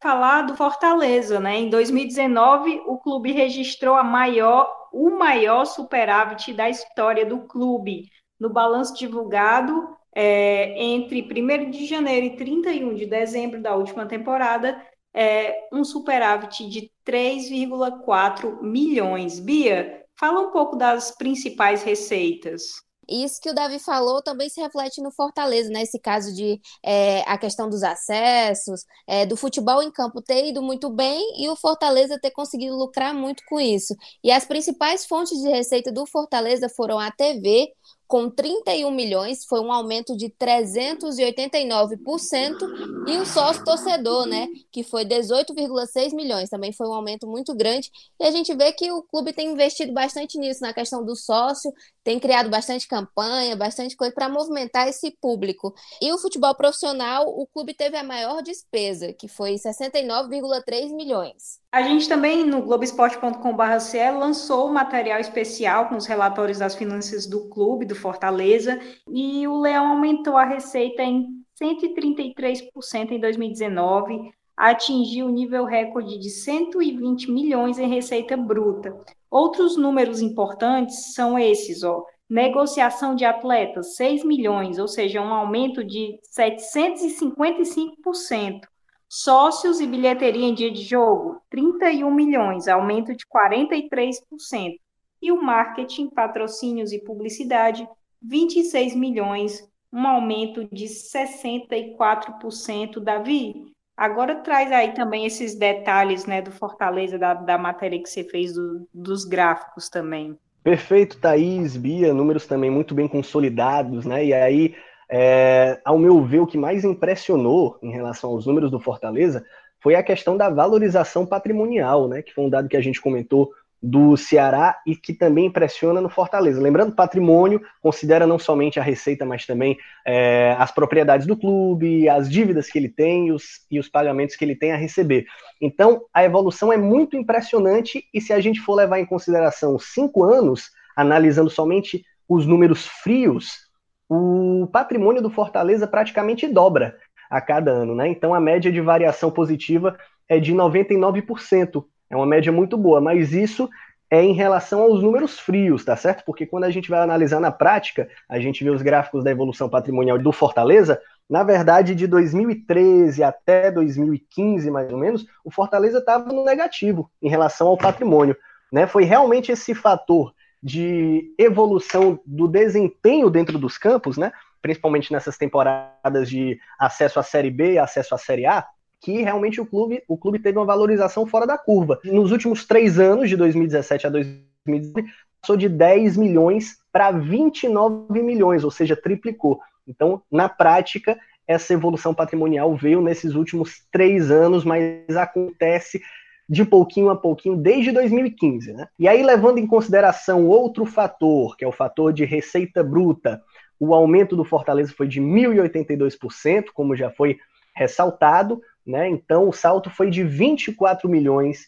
falar 0.01 0.43
do 0.43 0.55
Fortaleza, 0.55 1.39
né? 1.39 1.57
Em 1.57 1.69
2019, 1.69 2.83
o 2.85 2.97
clube 2.97 3.31
registrou 3.31 3.95
a 3.95 4.03
maior, 4.03 4.71
o 4.93 5.09
maior 5.11 5.65
superávit 5.65 6.53
da 6.53 6.69
história 6.69 7.25
do 7.25 7.41
clube. 7.41 8.05
No 8.39 8.49
balanço 8.49 8.95
divulgado 8.95 9.97
é, 10.15 10.81
entre 10.81 11.21
1 11.21 11.69
de 11.71 11.85
janeiro 11.85 12.27
e 12.27 12.35
31 12.35 12.93
de 12.93 13.05
dezembro 13.05 13.61
da 13.61 13.75
última 13.75 14.05
temporada, 14.05 14.81
é, 15.13 15.67
um 15.73 15.83
superávit 15.83 16.69
de 16.69 16.91
3,4 17.03 18.61
milhões. 18.61 19.39
Bia, 19.39 20.03
fala 20.15 20.41
um 20.41 20.51
pouco 20.51 20.75
das 20.75 21.11
principais 21.11 21.83
receitas. 21.83 22.87
Isso 23.09 23.41
que 23.41 23.49
o 23.49 23.53
Davi 23.53 23.79
falou 23.79 24.21
também 24.21 24.49
se 24.49 24.61
reflete 24.61 25.01
no 25.01 25.11
Fortaleza, 25.11 25.69
né? 25.69 25.83
caso 26.01 26.33
de 26.33 26.59
é, 26.83 27.21
a 27.21 27.37
questão 27.37 27.69
dos 27.69 27.83
acessos, 27.83 28.85
é, 29.07 29.25
do 29.25 29.35
futebol 29.35 29.81
em 29.81 29.91
campo 29.91 30.21
ter 30.21 30.47
ido 30.47 30.61
muito 30.61 30.89
bem 30.89 31.41
e 31.41 31.49
o 31.49 31.55
Fortaleza 31.55 32.19
ter 32.19 32.31
conseguido 32.31 32.75
lucrar 32.75 33.13
muito 33.13 33.43
com 33.47 33.59
isso. 33.59 33.95
E 34.23 34.31
as 34.31 34.45
principais 34.45 35.05
fontes 35.05 35.41
de 35.41 35.49
receita 35.49 35.91
do 35.91 36.05
Fortaleza 36.05 36.69
foram 36.69 36.99
a 36.99 37.11
TV, 37.11 37.73
com 38.09 38.27
31 38.27 38.89
milhões, 38.89 39.45
foi 39.45 39.59
um 39.59 39.71
aumento 39.71 40.17
de 40.17 40.31
389%, 40.31 43.07
e 43.07 43.17
o 43.17 43.25
sócio 43.25 43.63
torcedor, 43.63 44.25
né, 44.25 44.47
que 44.71 44.83
foi 44.83 45.05
18,6 45.05 46.15
milhões, 46.15 46.49
também 46.49 46.73
foi 46.73 46.87
um 46.87 46.93
aumento 46.93 47.27
muito 47.27 47.53
grande, 47.53 47.91
e 48.19 48.23
a 48.23 48.31
gente 48.31 48.51
vê 48.55 48.73
que 48.73 48.91
o 48.91 49.03
clube 49.03 49.31
tem 49.31 49.51
investido 49.51 49.93
bastante 49.93 50.39
nisso, 50.39 50.61
na 50.61 50.73
questão 50.73 51.05
do 51.05 51.15
sócio, 51.15 51.71
tem 52.09 52.19
criado 52.19 52.49
bastante 52.49 52.87
campanha, 52.87 53.55
bastante 53.55 53.95
coisa 53.95 54.11
para 54.11 54.27
movimentar 54.27 54.87
esse 54.87 55.15
público. 55.21 55.75
E 56.01 56.11
o 56.11 56.17
futebol 56.17 56.55
profissional, 56.55 57.27
o 57.27 57.45
clube 57.45 57.71
teve 57.75 57.95
a 57.97 58.03
maior 58.03 58.41
despesa, 58.41 59.13
que 59.13 59.27
foi 59.27 59.53
69,3 59.53 60.91
milhões. 60.91 61.59
A 61.71 61.83
gente 61.83 62.09
também, 62.09 62.43
no 62.43 62.63
Globoesporte.com.br 62.63 64.17
lançou 64.17 64.69
um 64.69 64.73
material 64.73 65.19
especial 65.19 65.87
com 65.87 65.97
os 65.97 66.07
relatórios 66.07 66.57
das 66.57 66.73
finanças 66.73 67.27
do 67.27 67.47
clube, 67.47 67.85
do 67.85 67.93
Fortaleza, 67.93 68.79
e 69.07 69.47
o 69.47 69.61
Leão 69.61 69.89
aumentou 69.89 70.35
a 70.35 70.45
receita 70.45 71.03
em 71.03 71.27
133% 71.61 73.11
em 73.11 73.19
2019, 73.19 74.31
atingiu 74.57 75.27
o 75.27 75.31
nível 75.31 75.63
recorde 75.63 76.17
de 76.17 76.31
120 76.31 77.31
milhões 77.31 77.77
em 77.77 77.87
receita 77.87 78.35
bruta. 78.35 78.97
Outros 79.29 79.77
números 79.77 80.21
importantes 80.21 81.13
são 81.13 81.37
esses, 81.37 81.83
ó. 81.83 82.05
Negociação 82.29 83.13
de 83.15 83.25
atletas, 83.25 83.95
6 83.95 84.23
milhões, 84.23 84.79
ou 84.79 84.87
seja, 84.87 85.21
um 85.21 85.33
aumento 85.33 85.83
de 85.83 86.17
755%. 86.31 88.61
Sócios 89.07 89.79
e 89.79 89.87
bilheteria 89.87 90.45
em 90.45 90.53
dia 90.53 90.69
de 90.69 90.83
jogo, 90.83 91.41
31 91.49 92.13
milhões, 92.13 92.67
aumento 92.67 93.15
de 93.15 93.25
43%. 93.25 94.77
E 95.21 95.31
o 95.31 95.41
marketing, 95.41 96.09
patrocínios 96.09 96.91
e 96.91 97.01
publicidade, 97.03 97.87
26 98.21 98.93
milhões, 98.95 99.65
um 99.91 100.07
aumento 100.07 100.67
de 100.71 100.85
64%. 100.85 102.99
Davi, 102.99 103.73
agora 103.99 104.35
traz 104.37 104.71
aí 104.71 104.93
também 104.93 105.25
esses 105.25 105.55
detalhes 105.55 106.25
né, 106.25 106.41
do 106.41 106.51
Fortaleza, 106.51 107.19
da, 107.19 107.33
da 107.33 107.57
matéria 107.57 108.01
que 108.01 108.09
você 108.09 108.23
fez 108.23 108.53
do, 108.53 108.87
dos 108.93 109.25
gráficos 109.25 109.89
também. 109.89 110.37
Perfeito, 110.63 111.19
Thaís, 111.19 111.75
Bia, 111.77 112.13
números 112.13 112.47
também 112.47 112.69
muito 112.69 112.95
bem 112.95 113.07
consolidados, 113.07 114.05
né? 114.05 114.25
E 114.25 114.33
aí 114.33 114.75
é, 115.09 115.81
ao 115.83 115.97
meu 115.97 116.23
ver, 116.23 116.39
o 116.39 116.47
que 116.47 116.57
mais 116.57 116.83
impressionou 116.83 117.79
em 117.81 117.91
relação 117.91 118.29
aos 118.29 118.45
números 118.45 118.69
do 118.69 118.79
Fortaleza 118.79 119.43
foi 119.81 119.95
a 119.95 120.03
questão 120.03 120.37
da 120.37 120.49
valorização 120.49 121.25
patrimonial, 121.25 122.07
né? 122.07 122.21
Que 122.21 122.33
foi 122.33 122.43
um 122.43 122.49
dado 122.49 122.69
que 122.69 122.77
a 122.77 122.81
gente 122.81 123.01
comentou 123.01 123.51
do 123.81 124.17
Ceará 124.17 124.77
e 124.85 124.95
que 124.95 125.13
também 125.13 125.45
impressiona 125.45 126.01
no 126.01 126.09
Fortaleza. 126.09 126.61
Lembrando, 126.61 126.95
patrimônio 126.95 127.61
considera 127.81 128.27
não 128.27 128.37
somente 128.37 128.79
a 128.79 128.83
receita, 128.83 129.25
mas 129.25 129.45
também 129.45 129.77
é, 130.05 130.55
as 130.59 130.71
propriedades 130.71 131.25
do 131.25 131.37
clube, 131.37 132.09
as 132.09 132.29
dívidas 132.29 132.69
que 132.69 132.77
ele 132.77 132.89
tem 132.89 133.27
e 133.27 133.31
os, 133.31 133.65
e 133.71 133.79
os 133.79 133.87
pagamentos 133.87 134.35
que 134.35 134.43
ele 134.43 134.55
tem 134.55 134.73
a 134.73 134.77
receber. 134.77 135.25
Então, 135.61 136.01
a 136.13 136.23
evolução 136.23 136.73
é 136.73 136.77
muito 136.77 137.15
impressionante 137.15 138.03
e 138.13 138.19
se 138.19 138.33
a 138.33 138.41
gente 138.41 138.59
for 138.59 138.75
levar 138.75 138.99
em 138.99 139.05
consideração 139.05 139.79
cinco 139.79 140.23
anos, 140.23 140.71
analisando 140.95 141.49
somente 141.49 142.03
os 142.27 142.45
números 142.45 142.85
frios, 142.85 143.69
o 144.09 144.67
patrimônio 144.71 145.21
do 145.21 145.29
Fortaleza 145.29 145.87
praticamente 145.87 146.47
dobra 146.47 146.97
a 147.29 147.39
cada 147.39 147.71
ano, 147.71 147.95
né? 147.95 148.07
Então 148.07 148.33
a 148.33 148.39
média 148.39 148.71
de 148.71 148.81
variação 148.81 149.29
positiva 149.29 149.97
é 150.27 150.39
de 150.39 150.53
99%. 150.53 151.85
É 152.09 152.15
uma 152.15 152.25
média 152.25 152.51
muito 152.51 152.77
boa, 152.77 152.99
mas 152.99 153.33
isso 153.33 153.69
é 154.11 154.23
em 154.23 154.33
relação 154.33 154.81
aos 154.81 155.03
números 155.03 155.39
frios, 155.39 155.85
tá 155.85 155.95
certo? 155.95 156.23
Porque 156.25 156.45
quando 156.45 156.63
a 156.63 156.71
gente 156.71 156.89
vai 156.89 156.99
analisar 156.99 157.39
na 157.39 157.51
prática, 157.51 158.09
a 158.27 158.39
gente 158.39 158.63
vê 158.63 158.69
os 158.71 158.81
gráficos 158.81 159.23
da 159.23 159.29
evolução 159.29 159.69
patrimonial 159.69 160.17
do 160.17 160.31
Fortaleza, 160.31 160.99
na 161.29 161.43
verdade, 161.43 161.93
de 161.93 162.07
2013 162.07 163.21
até 163.21 163.69
2015, 163.69 164.71
mais 164.71 164.91
ou 164.91 164.97
menos, 164.97 165.27
o 165.43 165.51
Fortaleza 165.51 165.99
estava 165.99 166.33
no 166.33 166.43
negativo 166.43 167.11
em 167.21 167.29
relação 167.29 167.67
ao 167.67 167.77
patrimônio. 167.77 168.35
Né? 168.71 168.87
Foi 168.87 169.03
realmente 169.03 169.51
esse 169.51 169.75
fator 169.75 170.33
de 170.61 171.31
evolução 171.37 172.19
do 172.25 172.47
desempenho 172.47 173.29
dentro 173.29 173.59
dos 173.59 173.77
campos, 173.77 174.17
né? 174.17 174.31
principalmente 174.59 175.11
nessas 175.13 175.37
temporadas 175.37 176.27
de 176.27 176.59
acesso 176.79 177.19
à 177.19 177.23
Série 177.23 177.51
B 177.51 177.73
e 177.73 177.79
acesso 177.79 178.15
à 178.15 178.17
Série 178.17 178.47
A, 178.47 178.65
que 179.01 179.21
realmente 179.21 179.61
o 179.61 179.65
clube, 179.65 180.03
o 180.07 180.17
clube 180.17 180.39
teve 180.39 180.57
uma 180.57 180.65
valorização 180.65 181.25
fora 181.25 181.47
da 181.47 181.57
curva. 181.57 181.99
Nos 182.03 182.31
últimos 182.31 182.65
três 182.65 182.99
anos, 182.99 183.29
de 183.29 183.37
2017 183.37 184.07
a 184.07 184.09
2019, 184.09 185.07
passou 185.41 185.55
de 185.55 185.69
10 185.69 186.17
milhões 186.17 186.77
para 186.91 187.11
29 187.11 188.21
milhões, 188.21 188.63
ou 188.63 188.71
seja, 188.71 188.95
triplicou. 188.95 189.59
Então, 189.87 190.21
na 190.31 190.49
prática, 190.49 191.17
essa 191.47 191.73
evolução 191.73 192.13
patrimonial 192.13 192.75
veio 192.75 193.01
nesses 193.01 193.35
últimos 193.35 193.83
três 193.91 194.29
anos, 194.29 194.63
mas 194.63 195.15
acontece 195.15 196.01
de 196.47 196.65
pouquinho 196.65 197.09
a 197.09 197.15
pouquinho 197.15 197.55
desde 197.55 197.91
2015. 197.91 198.73
Né? 198.73 198.87
E 198.99 199.07
aí, 199.07 199.23
levando 199.23 199.59
em 199.59 199.67
consideração 199.67 200.47
outro 200.47 200.85
fator, 200.85 201.55
que 201.55 201.63
é 201.63 201.67
o 201.67 201.71
fator 201.71 202.11
de 202.11 202.25
receita 202.25 202.83
bruta, 202.83 203.41
o 203.79 203.93
aumento 203.93 204.35
do 204.35 204.43
Fortaleza 204.43 204.93
foi 204.95 205.07
de 205.07 205.21
1.082%, 205.21 206.65
como 206.73 206.95
já 206.95 207.09
foi 207.09 207.37
ressaltado, 207.73 208.61
né? 208.85 209.07
então 209.07 209.47
o 209.47 209.53
salto 209.53 209.89
foi 209.89 210.09
de 210.09 210.23
24 210.23 211.07
milhões 211.09 211.67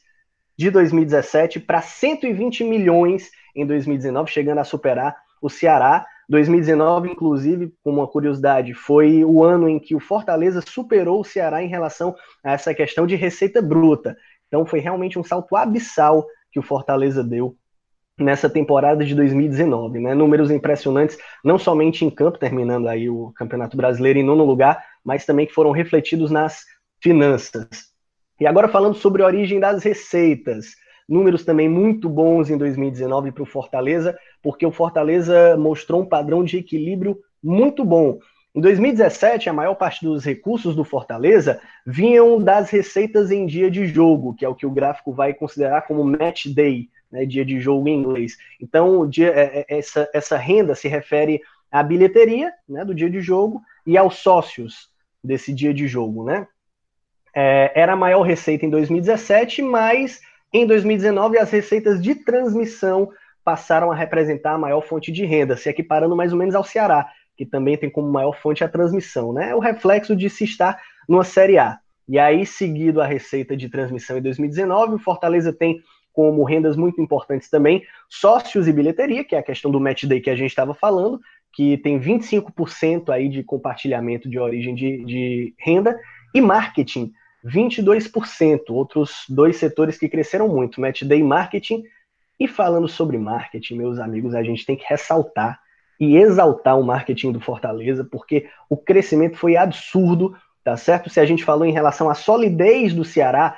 de 0.57 0.69
2017 0.69 1.59
para 1.59 1.81
120 1.81 2.63
milhões 2.63 3.31
em 3.55 3.65
2019, 3.65 4.31
chegando 4.31 4.59
a 4.59 4.63
superar 4.63 5.15
o 5.41 5.49
Ceará. 5.49 6.05
2019, 6.29 7.09
inclusive, 7.09 7.73
como 7.83 7.99
uma 7.99 8.07
curiosidade, 8.07 8.73
foi 8.73 9.25
o 9.25 9.43
ano 9.43 9.67
em 9.67 9.79
que 9.79 9.95
o 9.95 9.99
Fortaleza 9.99 10.61
superou 10.61 11.19
o 11.19 11.25
Ceará 11.25 11.61
em 11.61 11.67
relação 11.67 12.15
a 12.43 12.53
essa 12.53 12.73
questão 12.73 13.05
de 13.05 13.15
receita 13.15 13.61
bruta. 13.61 14.15
Então 14.47 14.65
foi 14.65 14.79
realmente 14.79 15.19
um 15.19 15.23
salto 15.23 15.55
abissal 15.55 16.25
que 16.51 16.59
o 16.59 16.63
Fortaleza 16.63 17.23
deu 17.23 17.55
nessa 18.17 18.49
temporada 18.49 19.03
de 19.03 19.15
2019, 19.15 19.99
né? 19.99 20.13
Números 20.13 20.51
impressionantes, 20.51 21.17
não 21.43 21.57
somente 21.57 22.05
em 22.05 22.09
campo, 22.09 22.37
terminando 22.37 22.87
aí 22.87 23.09
o 23.09 23.31
Campeonato 23.35 23.75
Brasileiro 23.75 24.19
em 24.19 24.23
nono 24.23 24.45
lugar, 24.45 24.83
mas 25.03 25.25
também 25.25 25.47
que 25.47 25.53
foram 25.53 25.71
refletidos 25.71 26.29
nas 26.29 26.63
finanças. 27.01 27.67
E 28.39 28.47
agora 28.47 28.67
falando 28.67 28.95
sobre 28.95 29.21
a 29.21 29.25
origem 29.25 29.59
das 29.59 29.83
receitas, 29.83 30.75
números 31.07 31.43
também 31.43 31.67
muito 31.67 32.09
bons 32.09 32.49
em 32.49 32.57
2019 32.57 33.31
para 33.31 33.43
o 33.43 33.45
Fortaleza, 33.45 34.17
porque 34.41 34.65
o 34.65 34.71
Fortaleza 34.71 35.57
mostrou 35.57 36.01
um 36.01 36.05
padrão 36.05 36.43
de 36.43 36.57
equilíbrio 36.57 37.19
muito 37.43 37.83
bom. 37.83 38.19
Em 38.53 38.59
2017, 38.59 39.49
a 39.49 39.53
maior 39.53 39.75
parte 39.75 40.03
dos 40.03 40.25
recursos 40.25 40.75
do 40.75 40.83
Fortaleza 40.83 41.61
vinham 41.85 42.41
das 42.41 42.69
receitas 42.69 43.31
em 43.31 43.45
dia 43.45 43.71
de 43.71 43.85
jogo, 43.87 44.33
que 44.33 44.43
é 44.43 44.49
o 44.49 44.55
que 44.55 44.65
o 44.65 44.71
gráfico 44.71 45.13
vai 45.13 45.33
considerar 45.33 45.83
como 45.83 46.03
match 46.03 46.47
day, 46.47 46.89
né, 47.09 47.25
dia 47.25 47.45
de 47.45 47.59
jogo 47.59 47.87
em 47.87 47.99
inglês. 47.99 48.37
Então, 48.59 49.07
dia, 49.07 49.29
é, 49.29 49.59
é, 49.59 49.77
essa, 49.77 50.09
essa 50.13 50.37
renda 50.37 50.75
se 50.75 50.87
refere 50.87 51.41
à 51.71 51.81
bilheteria 51.81 52.51
né, 52.67 52.83
do 52.83 52.93
dia 52.93 53.09
de 53.09 53.21
jogo 53.21 53.61
e 53.85 53.97
aos 53.97 54.15
sócios 54.15 54.89
desse 55.23 55.53
dia 55.53 55.73
de 55.73 55.87
jogo. 55.87 56.25
Né? 56.25 56.45
É, 57.35 57.71
era 57.75 57.93
a 57.93 57.95
maior 57.95 58.21
receita 58.21 58.65
em 58.65 58.69
2017, 58.69 59.61
mas 59.61 60.21
em 60.53 60.65
2019 60.65 61.37
as 61.37 61.49
receitas 61.49 62.01
de 62.01 62.15
transmissão 62.15 63.09
passaram 63.43 63.91
a 63.91 63.95
representar 63.95 64.53
a 64.53 64.57
maior 64.57 64.81
fonte 64.81 65.11
de 65.11 65.25
renda, 65.25 65.57
se 65.57 65.69
equiparando 65.69 66.15
mais 66.15 66.31
ou 66.31 66.37
menos 66.37 66.55
ao 66.55 66.63
Ceará, 66.63 67.09
que 67.35 67.45
também 67.45 67.77
tem 67.77 67.89
como 67.89 68.11
maior 68.11 68.37
fonte 68.37 68.63
a 68.63 68.67
transmissão. 68.67 69.33
Né? 69.33 69.49
É 69.49 69.55
o 69.55 69.59
reflexo 69.59 70.15
de 70.15 70.29
se 70.29 70.43
estar 70.43 70.79
numa 71.07 71.23
Série 71.23 71.57
A. 71.57 71.79
E 72.07 72.19
aí, 72.19 72.45
seguido 72.45 73.01
a 73.01 73.05
receita 73.05 73.55
de 73.55 73.69
transmissão 73.69 74.17
em 74.17 74.21
2019, 74.21 74.95
o 74.95 74.99
Fortaleza 74.99 75.53
tem 75.53 75.81
como 76.11 76.43
rendas 76.43 76.75
muito 76.75 77.01
importantes 77.01 77.49
também, 77.49 77.83
sócios 78.09 78.67
e 78.67 78.73
bilheteria, 78.73 79.23
que 79.23 79.33
é 79.33 79.39
a 79.39 79.43
questão 79.43 79.71
do 79.71 79.79
match 79.79 80.03
day 80.03 80.19
que 80.19 80.29
a 80.29 80.35
gente 80.35 80.49
estava 80.49 80.73
falando, 80.73 81.21
que 81.53 81.77
tem 81.77 81.99
25% 81.99 83.09
aí 83.09 83.29
de 83.29 83.43
compartilhamento 83.43 84.29
de 84.29 84.37
origem 84.37 84.75
de, 84.75 85.05
de 85.05 85.53
renda, 85.57 85.97
e 86.33 86.41
marketing, 86.41 87.13
22%, 87.45 88.69
outros 88.69 89.25
dois 89.29 89.57
setores 89.57 89.97
que 89.97 90.09
cresceram 90.09 90.47
muito, 90.47 90.79
match 90.79 91.03
day 91.03 91.23
marketing. 91.23 91.83
E 92.39 92.47
falando 92.47 92.87
sobre 92.87 93.17
marketing, 93.17 93.77
meus 93.77 93.99
amigos, 93.99 94.33
a 94.33 94.43
gente 94.43 94.65
tem 94.65 94.75
que 94.75 94.85
ressaltar 94.87 95.59
e 95.99 96.17
exaltar 96.17 96.79
o 96.79 96.83
marketing 96.83 97.31
do 97.31 97.39
Fortaleza, 97.39 98.03
porque 98.03 98.49
o 98.69 98.75
crescimento 98.75 99.37
foi 99.37 99.55
absurdo, 99.55 100.35
tá 100.63 100.75
certo? 100.75 101.09
Se 101.09 101.19
a 101.19 101.25
gente 101.25 101.43
falou 101.43 101.65
em 101.65 101.71
relação 101.71 102.09
à 102.09 102.15
solidez 102.15 102.93
do 102.93 103.03
Ceará, 103.03 103.57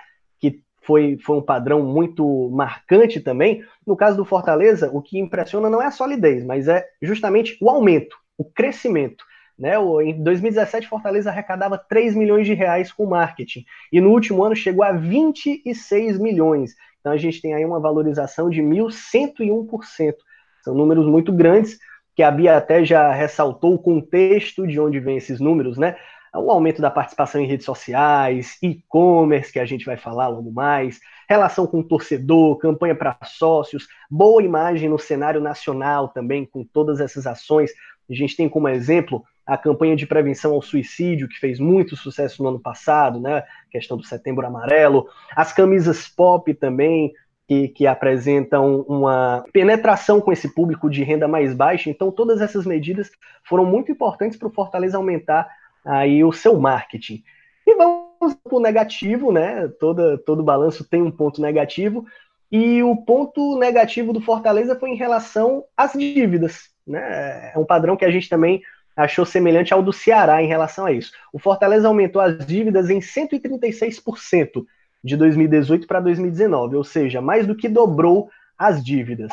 foi, 0.84 1.18
foi 1.24 1.38
um 1.38 1.42
padrão 1.42 1.82
muito 1.82 2.50
marcante 2.52 3.20
também. 3.20 3.64
No 3.88 3.96
caso 3.96 4.18
do 4.18 4.26
Fortaleza, 4.26 4.92
o 4.94 5.02
que 5.02 5.18
impressiona 5.18 5.70
não 5.70 5.82
é 5.82 5.88
a 5.88 5.92
solidez, 5.92 6.46
mas 6.46 6.68
é 6.68 6.86
justamente 7.02 7.58
o 7.62 7.70
aumento, 7.70 8.16
o 8.38 8.44
crescimento. 8.44 9.24
Né? 9.58 9.74
Em 10.04 10.24
2017, 10.24 10.88
Fortaleza 10.88 11.30
arrecadava 11.30 11.78
3 11.78 12.16
milhões 12.16 12.46
de 12.46 12.54
reais 12.54 12.92
com 12.92 13.06
marketing, 13.06 13.66
e 13.92 14.02
no 14.02 14.10
último 14.10 14.44
ano 14.44 14.56
chegou 14.56 14.84
a 14.84 14.92
26 14.92 16.18
milhões. 16.18 16.76
Então 17.00 17.12
a 17.12 17.18
gente 17.18 17.42
tem 17.42 17.54
aí 17.54 17.66
uma 17.66 17.80
valorização 17.80 18.50
de 18.50 18.62
1.101%. 18.62 20.16
São 20.64 20.74
números 20.74 21.06
muito 21.06 21.32
grandes, 21.32 21.78
que 22.16 22.24
a 22.24 22.32
Bia 22.32 22.58
até 22.58 22.86
já 22.86 23.12
ressaltou 23.12 23.74
o 23.74 23.80
contexto 23.80 24.66
de 24.66 24.80
onde 24.80 25.00
vem 25.00 25.18
esses 25.18 25.40
números, 25.40 25.78
né? 25.78 25.96
o 26.36 26.50
aumento 26.50 26.82
da 26.82 26.90
participação 26.90 27.40
em 27.40 27.46
redes 27.46 27.66
sociais, 27.66 28.58
e-commerce, 28.62 29.52
que 29.52 29.60
a 29.60 29.66
gente 29.66 29.86
vai 29.86 29.98
falar 29.98 30.28
logo 30.30 30.52
mais, 30.52 31.00
relação 31.30 31.68
com 31.68 31.80
o 31.80 31.84
torcedor, 31.84 32.58
campanha 32.58 32.96
para 32.96 33.18
sócios, 33.24 33.88
boa 34.10 34.42
imagem 34.42 34.90
no 34.90 34.98
cenário 34.98 35.40
nacional 35.40 36.08
também, 36.10 36.46
com 36.46 36.64
todas 36.64 37.00
essas 37.00 37.28
ações. 37.28 37.72
A 38.10 38.14
gente 38.14 38.36
tem 38.36 38.50
como 38.50 38.68
exemplo 38.68 39.24
a 39.46 39.58
campanha 39.58 39.96
de 39.96 40.08
prevenção 40.08 40.54
ao 40.54 40.62
suicídio, 40.62 41.28
que 41.28 41.40
fez 41.40 41.60
muito 41.60 41.96
sucesso 41.96 42.42
no 42.42 42.50
ano 42.50 42.60
passado, 42.60 43.20
né? 43.20 43.44
Questão 43.70 43.98
do 43.98 44.04
setembro 44.04 44.46
amarelo, 44.46 45.08
as 45.36 45.52
camisas 45.52 46.08
pop 46.08 46.54
também, 46.54 47.14
que, 47.48 47.68
que, 47.68 47.88
apresentam 47.88 48.82
uma 48.88 49.44
penetração 49.52 50.22
com 50.22 50.32
esse 50.32 50.54
público 50.54 50.90
de 50.90 51.04
renda 51.04 51.28
mais 51.28 51.54
baixa. 51.54 51.90
Então, 51.90 52.10
todas 52.10 52.40
essas 52.40 52.66
medidas 52.66 53.12
foram 53.44 53.66
muito 53.66 53.92
importantes 53.92 54.38
para 54.38 54.48
o 54.48 54.54
Fortaleza 54.54 54.98
aumentar 54.98 55.50
aí 55.86 56.24
o 56.24 56.32
seu 56.32 56.58
marketing. 56.58 57.22
E 57.68 57.76
vamos 57.76 58.34
para 58.44 58.56
o 58.56 58.62
negativo, 58.62 59.32
né? 59.32 59.68
Toda, 59.80 60.18
todo 60.18 60.44
balanço 60.44 60.88
tem 60.88 61.02
um 61.02 61.12
ponto 61.12 61.42
negativo. 61.42 62.06
E 62.52 62.84
o 62.84 62.96
ponto 62.96 63.58
negativo 63.58 64.14
do 64.14 64.22
Fortaleza 64.22 64.80
foi 64.80 64.92
em 64.92 64.96
relação 64.96 65.66
às 65.76 65.94
dívidas. 65.94 66.70
Né? 66.86 67.52
É 67.54 67.58
um 67.58 67.66
padrão 67.66 67.98
que 67.98 68.06
a 68.06 68.12
gente 68.12 68.30
também 68.30 68.62
achou 68.96 69.26
semelhante 69.26 69.74
ao 69.74 69.82
do 69.82 69.94
Ceará 69.94 70.42
em 70.42 70.48
relação 70.48 70.86
a 70.86 70.92
isso. 70.92 71.12
O 71.32 71.40
Fortaleza 71.40 71.88
aumentou 71.88 72.22
as 72.22 72.46
dívidas 72.46 72.90
em 72.90 73.00
136% 73.00 74.66
de 75.04 75.18
2018 75.18 75.86
para 75.86 76.00
2019, 76.00 76.76
ou 76.76 76.84
seja, 76.84 77.22
mais 77.22 77.46
do 77.46 77.56
que 77.56 77.68
dobrou 77.68 78.30
as 78.58 78.84
dívidas. 78.84 79.32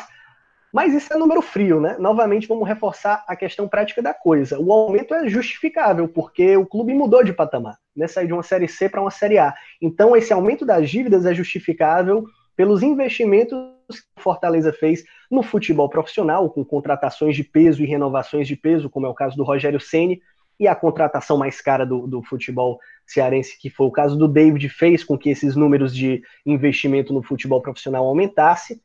Mas 0.73 0.93
isso 0.93 1.13
é 1.13 1.17
número 1.17 1.41
frio, 1.41 1.81
né? 1.81 1.97
Novamente, 1.99 2.47
vamos 2.47 2.67
reforçar 2.67 3.23
a 3.27 3.35
questão 3.35 3.67
prática 3.67 4.01
da 4.01 4.13
coisa. 4.13 4.57
O 4.57 4.71
aumento 4.71 5.13
é 5.13 5.27
justificável, 5.27 6.07
porque 6.07 6.55
o 6.55 6.65
clube 6.65 6.93
mudou 6.93 7.23
de 7.23 7.33
patamar, 7.33 7.77
né? 7.95 8.07
Saiu 8.07 8.27
de 8.27 8.33
uma 8.33 8.43
Série 8.43 8.69
C 8.69 8.87
para 8.87 9.01
uma 9.01 9.11
Série 9.11 9.37
A. 9.37 9.53
Então, 9.81 10.15
esse 10.15 10.31
aumento 10.31 10.65
das 10.65 10.89
dívidas 10.89 11.25
é 11.25 11.33
justificável 11.33 12.25
pelos 12.55 12.81
investimentos 12.81 13.57
que 13.99 14.21
Fortaleza 14.21 14.71
fez 14.71 15.03
no 15.29 15.43
futebol 15.43 15.89
profissional, 15.89 16.49
com 16.49 16.63
contratações 16.63 17.35
de 17.35 17.43
peso 17.43 17.83
e 17.83 17.85
renovações 17.85 18.47
de 18.47 18.55
peso, 18.55 18.89
como 18.89 19.05
é 19.05 19.09
o 19.09 19.13
caso 19.13 19.35
do 19.35 19.43
Rogério 19.43 19.79
Ceni 19.79 20.21
e 20.59 20.67
a 20.67 20.75
contratação 20.75 21.37
mais 21.37 21.59
cara 21.59 21.85
do, 21.85 22.05
do 22.05 22.21
futebol 22.21 22.79
cearense, 23.05 23.59
que 23.59 23.69
foi 23.69 23.87
o 23.87 23.91
caso 23.91 24.15
do 24.15 24.27
David, 24.27 24.69
fez 24.69 25.03
com 25.03 25.17
que 25.17 25.31
esses 25.31 25.55
números 25.55 25.95
de 25.95 26.21
investimento 26.45 27.11
no 27.13 27.23
futebol 27.23 27.61
profissional 27.61 28.05
aumentasse. 28.05 28.79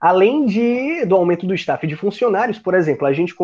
Além 0.00 0.46
de, 0.46 1.04
do 1.04 1.14
aumento 1.14 1.46
do 1.46 1.54
staff 1.54 1.86
de 1.86 1.94
funcionários, 1.94 2.58
por 2.58 2.74
exemplo, 2.74 3.06
a 3.06 3.12
gente 3.12 3.34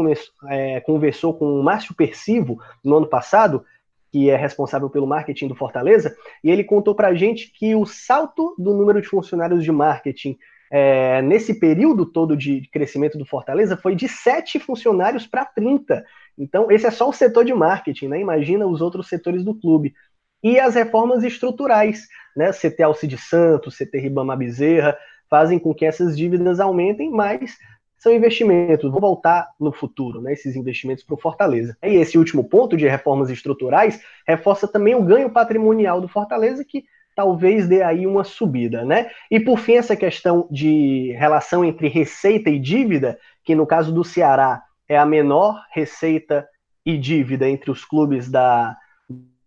é, 0.49 0.81
conversou 0.81 1.35
com 1.35 1.61
o 1.61 1.63
Márcio 1.63 1.95
Persivo 1.95 2.59
no 2.83 2.97
ano 2.97 3.07
passado, 3.07 3.65
que 4.11 4.31
é 4.31 4.37
responsável 4.37 4.91
pelo 4.91 5.07
marketing 5.07 5.49
do 5.49 5.55
Fortaleza, 5.55 6.17
e 6.43 6.51
ele 6.51 6.65
contou 6.65 6.95
para 6.95 7.09
a 7.09 7.15
gente 7.15 7.53
que 7.53 7.75
o 7.75 7.85
salto 7.85 8.55
do 8.59 8.75
número 8.75 9.01
de 9.01 9.07
funcionários 9.07 9.63
de 9.63 9.71
marketing 9.71 10.37
é, 10.71 11.23
nesse 11.23 11.59
período 11.59 12.05
todo 12.07 12.37
de 12.37 12.69
crescimento 12.73 13.17
do 13.17 13.25
Fortaleza 13.25 13.77
foi 13.77 13.95
de 13.95 14.09
7 14.09 14.59
funcionários 14.59 15.27
para 15.27 15.45
30. 15.45 16.05
Então, 16.39 16.71
esse 16.71 16.87
é 16.87 16.91
só 16.91 17.09
o 17.09 17.13
setor 17.13 17.45
de 17.45 17.55
marketing, 17.55 18.09
né? 18.09 18.21
Imagina 18.21 18.67
os 18.67 18.81
outros 18.81 19.09
setores 19.09 19.45
do 19.45 19.55
clube. 19.55 19.95
E 20.43 20.59
as 20.59 20.75
reformas 20.75 21.25
estruturais, 21.25 22.07
né? 22.37 22.53
CT 22.53 22.83
Alcide 22.83 23.19
Santos, 23.19 23.77
CT 23.77 23.99
Ribama 23.99 24.37
Bezerra, 24.37 24.97
fazem 25.29 25.59
com 25.59 25.75
que 25.75 25.85
essas 25.85 26.17
dívidas 26.17 26.61
aumentem, 26.61 27.11
mas 27.11 27.57
são 27.99 28.13
investimentos, 28.13 28.91
vão 28.91 29.01
voltar 29.01 29.49
no 29.59 29.73
futuro, 29.73 30.21
né, 30.21 30.33
esses 30.33 30.55
investimentos 30.55 31.03
para 31.03 31.15
o 31.15 31.21
Fortaleza. 31.21 31.77
E 31.83 31.97
esse 31.97 32.19
último 32.19 32.45
ponto 32.45 32.77
de 32.77 32.87
reformas 32.87 33.31
estruturais 33.31 34.01
reforça 34.27 34.69
também 34.69 34.95
o 34.95 35.03
ganho 35.03 35.31
patrimonial 35.31 36.01
do 36.01 36.09
Fortaleza, 36.09 36.65
que 36.65 36.85
talvez 37.17 37.67
dê 37.67 37.83
aí 37.83 38.07
uma 38.07 38.23
subida, 38.23 38.85
né? 38.85 39.11
E 39.31 39.41
por 39.41 39.59
fim, 39.59 39.77
essa 39.77 39.97
questão 39.97 40.47
de 40.51 41.13
relação 41.19 41.65
entre 41.65 41.89
receita 41.89 42.51
e 42.51 42.59
dívida, 42.59 43.19
que 43.43 43.55
no 43.55 43.67
caso 43.67 43.91
do 43.91 44.05
Ceará 44.05 44.63
é 44.87 44.99
a 44.99 45.07
menor 45.07 45.65
receita 45.73 46.47
e 46.85 46.99
dívida 46.99 47.49
entre 47.49 47.71
os 47.71 47.85
clubes 47.85 48.31
da, 48.31 48.77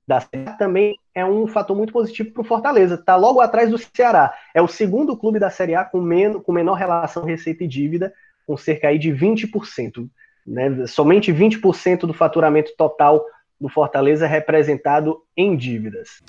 da 0.06 0.20
também 0.58 0.98
é 1.14 1.24
um 1.24 1.48
fator 1.48 1.78
muito 1.78 1.94
positivo 1.94 2.32
para 2.32 2.42
o 2.42 2.46
Fortaleza. 2.46 2.96
Está 2.96 3.16
logo 3.16 3.40
atrás 3.40 3.70
do 3.70 3.78
Ceará. 3.78 4.34
É 4.54 4.62
o 4.62 4.68
segundo 4.68 5.16
clube 5.16 5.38
da 5.38 5.52
Série 5.52 5.76
A 5.76 5.86
com, 5.86 6.02
men 6.02 6.42
com 6.42 6.52
menor 6.52 6.74
relação 6.74 7.24
receita 7.24 7.64
e 7.64 7.68
dívida, 7.68 8.12
com 8.48 8.58
cerca 8.58 8.88
aí 8.88 8.98
de 8.98 9.12
20%. 9.12 10.10
Né? 10.46 10.88
Somente 10.88 11.32
20% 11.32 12.00
do 12.00 12.14
faturamento 12.14 12.72
total 12.76 13.24
do 13.62 13.70
Fortaleza 13.70 14.26
é 14.26 14.28
representado 14.28 15.22
em 15.38 15.56
dívidas. 15.56 16.24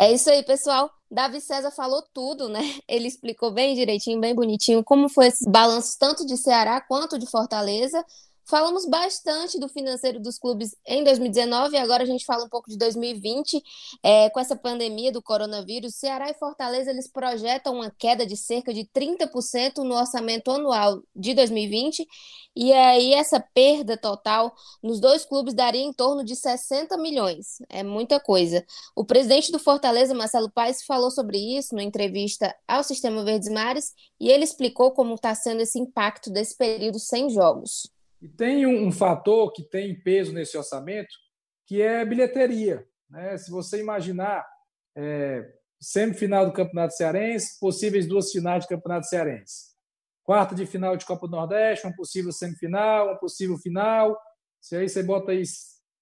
É 0.00 0.10
isso 0.10 0.30
aí, 0.30 0.42
pessoal. 0.42 0.90
Davi 1.10 1.42
César 1.42 1.70
falou 1.70 2.02
tudo, 2.14 2.48
né? 2.48 2.62
Ele 2.88 3.06
explicou 3.06 3.52
bem 3.52 3.74
direitinho, 3.74 4.18
bem 4.18 4.34
bonitinho, 4.34 4.82
como 4.82 5.10
foi 5.10 5.26
esses 5.26 5.46
balanços 5.46 5.94
tanto 5.94 6.24
de 6.24 6.38
Ceará 6.38 6.80
quanto 6.80 7.18
de 7.18 7.26
Fortaleza. 7.26 8.02
Falamos 8.46 8.86
bastante 8.86 9.60
do 9.60 9.68
financeiro 9.68 10.18
dos 10.18 10.38
clubes 10.38 10.74
em 10.86 11.04
2019 11.04 11.76
e 11.76 11.78
agora 11.78 12.02
a 12.02 12.06
gente 12.06 12.24
fala 12.24 12.46
um 12.46 12.48
pouco 12.48 12.70
de 12.70 12.78
2020. 12.78 13.62
É, 14.02 14.30
com 14.30 14.40
essa 14.40 14.56
pandemia 14.56 15.12
do 15.12 15.20
coronavírus, 15.20 15.96
Ceará 15.96 16.30
e 16.30 16.34
Fortaleza 16.34 16.90
eles 16.90 17.06
projetam 17.06 17.74
uma 17.74 17.90
queda 17.90 18.24
de 18.24 18.38
cerca 18.38 18.72
de 18.72 18.86
30% 18.86 19.84
no 19.84 19.94
orçamento 19.94 20.50
anual 20.50 21.02
de 21.14 21.34
2020 21.34 22.08
e 22.54 22.72
aí 22.72 23.14
essa 23.14 23.38
perda 23.54 23.96
total 23.96 24.54
nos 24.82 25.00
dois 25.00 25.24
clubes 25.24 25.54
daria 25.54 25.82
em 25.82 25.92
torno 25.92 26.24
de 26.24 26.34
60 26.34 26.96
milhões. 26.98 27.58
É 27.68 27.82
muita 27.82 28.18
coisa. 28.18 28.64
O 28.94 29.04
presidente 29.04 29.52
do 29.52 29.58
Fortaleza, 29.58 30.14
Marcelo 30.14 30.50
Paes, 30.50 30.82
falou 30.82 31.10
sobre 31.10 31.38
isso 31.38 31.74
na 31.74 31.82
entrevista 31.82 32.54
ao 32.66 32.82
Sistema 32.82 33.24
Verdes 33.24 33.48
Mares 33.48 33.94
e 34.18 34.28
ele 34.28 34.44
explicou 34.44 34.90
como 34.90 35.14
está 35.14 35.34
sendo 35.34 35.62
esse 35.62 35.78
impacto 35.78 36.30
desse 36.30 36.56
período 36.56 36.98
sem 36.98 37.30
jogos. 37.30 37.90
E 38.20 38.28
tem 38.28 38.66
um, 38.66 38.92
fator 38.92 39.52
que 39.52 39.62
tem 39.62 39.98
peso 39.98 40.32
nesse 40.32 40.56
orçamento, 40.56 41.14
que 41.66 41.80
é 41.80 42.04
bilheteria. 42.04 42.86
Né? 43.08 43.38
Se 43.38 43.50
você 43.50 43.80
imaginar 43.80 44.44
é, 44.94 45.48
semifinal 45.80 46.44
do 46.44 46.52
Campeonato 46.52 46.94
Cearense, 46.94 47.58
possíveis 47.58 48.06
duas 48.06 48.30
finais 48.30 48.64
de 48.64 48.68
Campeonato 48.68 49.06
Cearense. 49.06 49.69
Quarta 50.30 50.54
de 50.54 50.64
final 50.64 50.96
de 50.96 51.04
Copa 51.04 51.26
do 51.26 51.34
Nordeste, 51.34 51.84
uma 51.84 51.96
possível 51.96 52.30
semifinal, 52.30 53.08
uma 53.08 53.18
possível 53.18 53.58
final. 53.58 54.16
Se 54.60 54.76
aí 54.76 54.88
você 54.88 55.02
bota 55.02 55.32
aí 55.32 55.42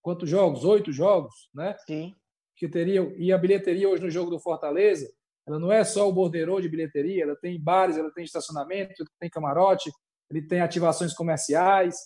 quantos 0.03 0.29
jogos? 0.29 0.67
Oito 0.67 0.93
jogos, 0.93 1.49
né? 1.55 1.75
Sim. 1.87 2.15
Que 2.55 2.69
teriam. 2.69 3.11
E 3.17 3.33
a 3.33 3.39
bilheteria 3.39 3.89
hoje 3.89 4.03
no 4.03 4.11
jogo 4.11 4.31
do 4.31 4.39
Fortaleza, 4.39 5.11
ela 5.47 5.59
não 5.59 5.73
é 5.73 5.83
só 5.83 6.07
o 6.07 6.13
borderô 6.13 6.61
de 6.61 6.69
bilheteria, 6.69 7.23
ela 7.23 7.37
tem 7.37 7.59
bares, 7.59 7.97
ela 7.97 8.13
tem 8.13 8.23
estacionamento, 8.23 9.03
tem 9.19 9.31
camarote, 9.31 9.91
ele 10.31 10.47
tem 10.47 10.61
ativações 10.61 11.15
comerciais. 11.15 11.97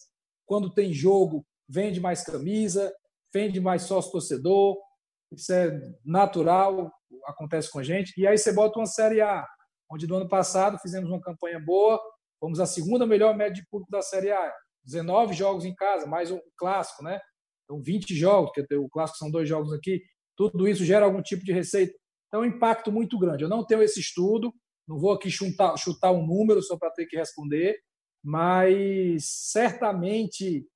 Quando 0.47 0.73
tem 0.73 0.93
jogo, 0.93 1.45
vende 1.69 2.01
mais 2.01 2.23
camisa, 2.23 2.95
vende 3.35 3.61
mais 3.61 3.83
sócio-torcedor. 3.83 4.77
Isso 5.33 5.53
é 5.53 5.77
natural, 6.05 6.89
acontece 7.27 7.69
com 7.69 7.81
a 7.81 7.83
gente. 7.83 8.13
E 8.17 8.29
aí 8.29 8.39
você 8.39 8.53
bota 8.53 8.79
uma 8.79 8.87
Série 8.87 9.21
A, 9.21 9.45
onde 9.91 10.07
no 10.07 10.15
ano 10.15 10.29
passado 10.29 10.79
fizemos 10.79 11.11
uma 11.11 11.21
campanha 11.21 11.59
boa, 11.59 12.01
fomos 12.43 12.59
a 12.59 12.67
segunda 12.67 13.07
melhor 13.07 13.37
média 13.37 13.55
de 13.55 13.69
público 13.69 13.93
da 13.93 14.03
Série 14.03 14.33
A. 14.33 14.53
19 14.85 15.33
jogos 15.33 15.65
em 15.65 15.73
casa, 15.73 16.09
mais 16.09 16.33
um 16.33 16.41
clássico, 16.57 17.05
né? 17.05 17.21
Então, 17.65 17.81
20 17.81 18.17
jogos, 18.17 18.51
que 18.51 18.75
o 18.75 18.89
clássico 18.89 19.19
são 19.19 19.31
dois 19.31 19.49
jogos 19.49 19.73
aqui. 19.73 20.03
Tudo 20.37 20.67
isso 20.67 20.85
gera 20.85 21.05
algum 21.05 21.23
tipo 21.23 21.45
de 21.45 21.53
receita. 21.53 21.95
Então, 22.27 22.43
é 22.43 22.47
um 22.49 22.49
impacto 22.49 22.91
muito 22.91 23.17
grande. 23.17 23.45
Eu 23.45 23.49
não 23.49 23.65
tenho 23.65 23.81
esse 23.81 24.01
estudo, 24.01 24.53
não 24.89 24.99
vou 24.99 25.13
aqui 25.13 25.31
chutar, 25.31 25.77
chutar 25.77 26.11
um 26.11 26.27
número 26.27 26.61
só 26.61 26.77
para 26.77 26.91
ter 26.91 27.07
que 27.07 27.17
responder, 27.17 27.79
mas 28.25 29.25
certamente 29.25 30.67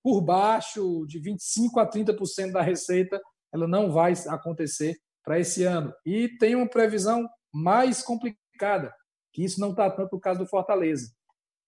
por 0.00 0.20
baixo 0.20 1.04
de 1.08 1.18
25 1.18 1.80
a 1.80 1.90
30% 1.90 2.52
da 2.52 2.62
receita 2.62 3.20
ela 3.52 3.66
não 3.66 3.90
vai 3.90 4.12
acontecer 4.28 4.96
para 5.24 5.40
esse 5.40 5.64
ano. 5.64 5.92
E 6.04 6.28
tem 6.38 6.54
uma 6.54 6.68
previsão 6.68 7.28
mais 7.52 8.00
complicada, 8.00 8.94
que 9.32 9.42
isso 9.42 9.58
não 9.60 9.70
está 9.70 9.90
tanto 9.90 10.14
no 10.14 10.20
caso 10.20 10.38
do 10.38 10.46
Fortaleza. 10.46 11.15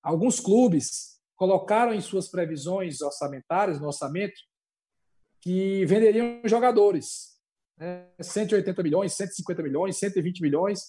Alguns 0.08 0.40
clubes 0.40 1.20
colocaram 1.36 1.92
em 1.92 2.00
suas 2.00 2.30
previsões 2.30 3.02
orçamentárias, 3.02 3.78
no 3.78 3.88
orçamento, 3.88 4.40
que 5.42 5.84
venderiam 5.84 6.40
jogadores. 6.46 7.38
Né? 7.76 8.08
180 8.18 8.82
milhões, 8.82 9.12
150 9.12 9.62
milhões, 9.62 9.98
120 9.98 10.40
milhões. 10.40 10.80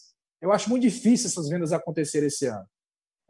Eu 0.42 0.54
acho 0.54 0.70
muito 0.70 0.84
difícil 0.84 1.28
essas 1.28 1.50
vendas 1.50 1.74
acontecerem 1.74 2.28
esse 2.28 2.46
ano. 2.46 2.66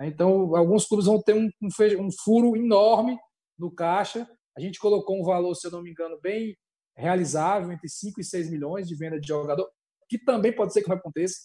Então, 0.02 0.56
alguns 0.56 0.86
clubes 0.86 1.08
vão 1.08 1.20
ter 1.20 1.34
um, 1.34 1.50
um, 1.60 2.06
um 2.06 2.12
furo 2.24 2.56
enorme 2.56 3.18
no 3.58 3.74
caixa. 3.74 4.30
A 4.56 4.62
gente 4.62 4.78
colocou 4.78 5.20
um 5.20 5.26
valor, 5.26 5.56
se 5.56 5.66
eu 5.66 5.72
não 5.72 5.82
me 5.82 5.90
engano, 5.90 6.20
bem 6.22 6.56
realizável, 6.96 7.72
entre 7.72 7.90
5 7.90 8.22
e 8.22 8.24
6 8.24 8.52
milhões 8.52 8.88
de 8.88 8.96
venda 8.96 9.20
de 9.20 9.28
jogador, 9.28 9.68
que 10.08 10.24
também 10.24 10.56
pode 10.56 10.72
ser 10.72 10.84
que 10.84 10.90
não 10.90 10.98
aconteça. 10.98 11.36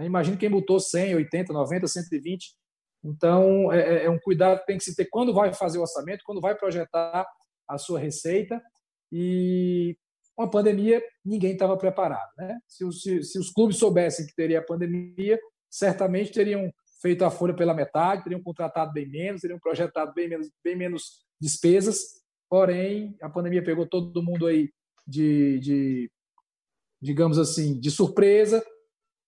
Imagina 0.00 0.36
quem 0.36 0.50
botou 0.50 0.80
100, 0.80 1.14
80, 1.14 1.52
90, 1.52 1.86
120. 1.86 2.65
Então, 3.04 3.72
é, 3.72 3.80
é, 3.80 4.04
é 4.04 4.10
um 4.10 4.18
cuidado 4.18 4.60
que 4.60 4.66
tem 4.66 4.78
que 4.78 4.84
se 4.84 4.96
ter 4.96 5.06
quando 5.06 5.32
vai 5.32 5.52
fazer 5.52 5.78
o 5.78 5.82
orçamento, 5.82 6.24
quando 6.24 6.40
vai 6.40 6.54
projetar 6.54 7.26
a 7.68 7.78
sua 7.78 7.98
receita. 7.98 8.60
E 9.12 9.96
uma 10.36 10.50
pandemia, 10.50 11.02
ninguém 11.24 11.52
estava 11.52 11.76
preparado. 11.76 12.30
Né? 12.36 12.58
Se, 12.66 12.90
se, 12.92 13.22
se 13.22 13.38
os 13.38 13.50
clubes 13.50 13.78
soubessem 13.78 14.26
que 14.26 14.34
teria 14.34 14.64
pandemia, 14.64 15.38
certamente 15.70 16.32
teriam 16.32 16.72
feito 17.00 17.24
a 17.24 17.30
folha 17.30 17.54
pela 17.54 17.74
metade, 17.74 18.24
teriam 18.24 18.42
contratado 18.42 18.92
bem 18.92 19.08
menos, 19.08 19.40
teriam 19.40 19.58
projetado 19.58 20.12
bem 20.14 20.28
menos, 20.28 20.50
bem 20.62 20.76
menos 20.76 21.24
despesas. 21.40 22.22
Porém, 22.48 23.16
a 23.22 23.28
pandemia 23.28 23.62
pegou 23.62 23.86
todo 23.86 24.22
mundo 24.22 24.46
aí 24.46 24.70
de, 25.06 25.58
de 25.60 26.10
digamos 27.00 27.38
assim, 27.38 27.78
de 27.78 27.90
surpresa. 27.90 28.64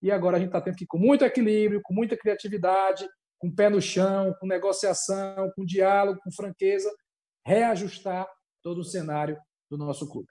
E 0.03 0.11
agora 0.11 0.37
a 0.37 0.41
gente 0.41 0.49
está 0.49 0.61
tendo 0.61 0.77
que 0.77 0.85
ir 0.85 0.89
com 0.89 0.99
muito 0.99 1.25
equilíbrio, 1.25 1.81
com 1.83 1.93
muita 1.93 2.17
criatividade, 2.17 3.07
com 3.39 3.51
pé 3.51 3.69
no 3.69 3.81
chão, 3.81 4.35
com 4.41 4.47
negociação, 4.47 5.51
com 5.55 5.65
diálogo, 5.65 6.21
com 6.23 6.33
franqueza, 6.33 6.91
reajustar 7.45 8.27
todo 8.63 8.81
o 8.81 8.85
cenário 8.85 9.39
do 9.71 9.79
nosso 9.79 10.09
clube. 10.09 10.29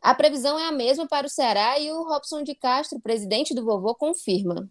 A 0.00 0.14
previsão 0.14 0.58
é 0.58 0.66
a 0.66 0.72
mesma 0.72 1.06
para 1.06 1.26
o 1.26 1.30
Ceará 1.30 1.78
e 1.78 1.90
o 1.92 2.02
Robson 2.02 2.42
de 2.42 2.54
Castro, 2.54 3.00
presidente 3.00 3.54
do 3.54 3.64
Vovô, 3.64 3.94
confirma. 3.94 4.68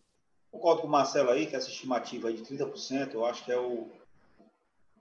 Concordo 0.51 0.81
com 0.81 0.87
o 0.87 0.91
Marcelo 0.91 1.29
aí, 1.29 1.45
que 1.45 1.55
essa 1.55 1.69
estimativa 1.69 2.27
aí 2.27 2.35
de 2.35 2.43
30%, 2.43 3.13
eu 3.13 3.25
acho 3.25 3.45
que 3.45 3.51
é 3.51 3.57
o 3.57 3.87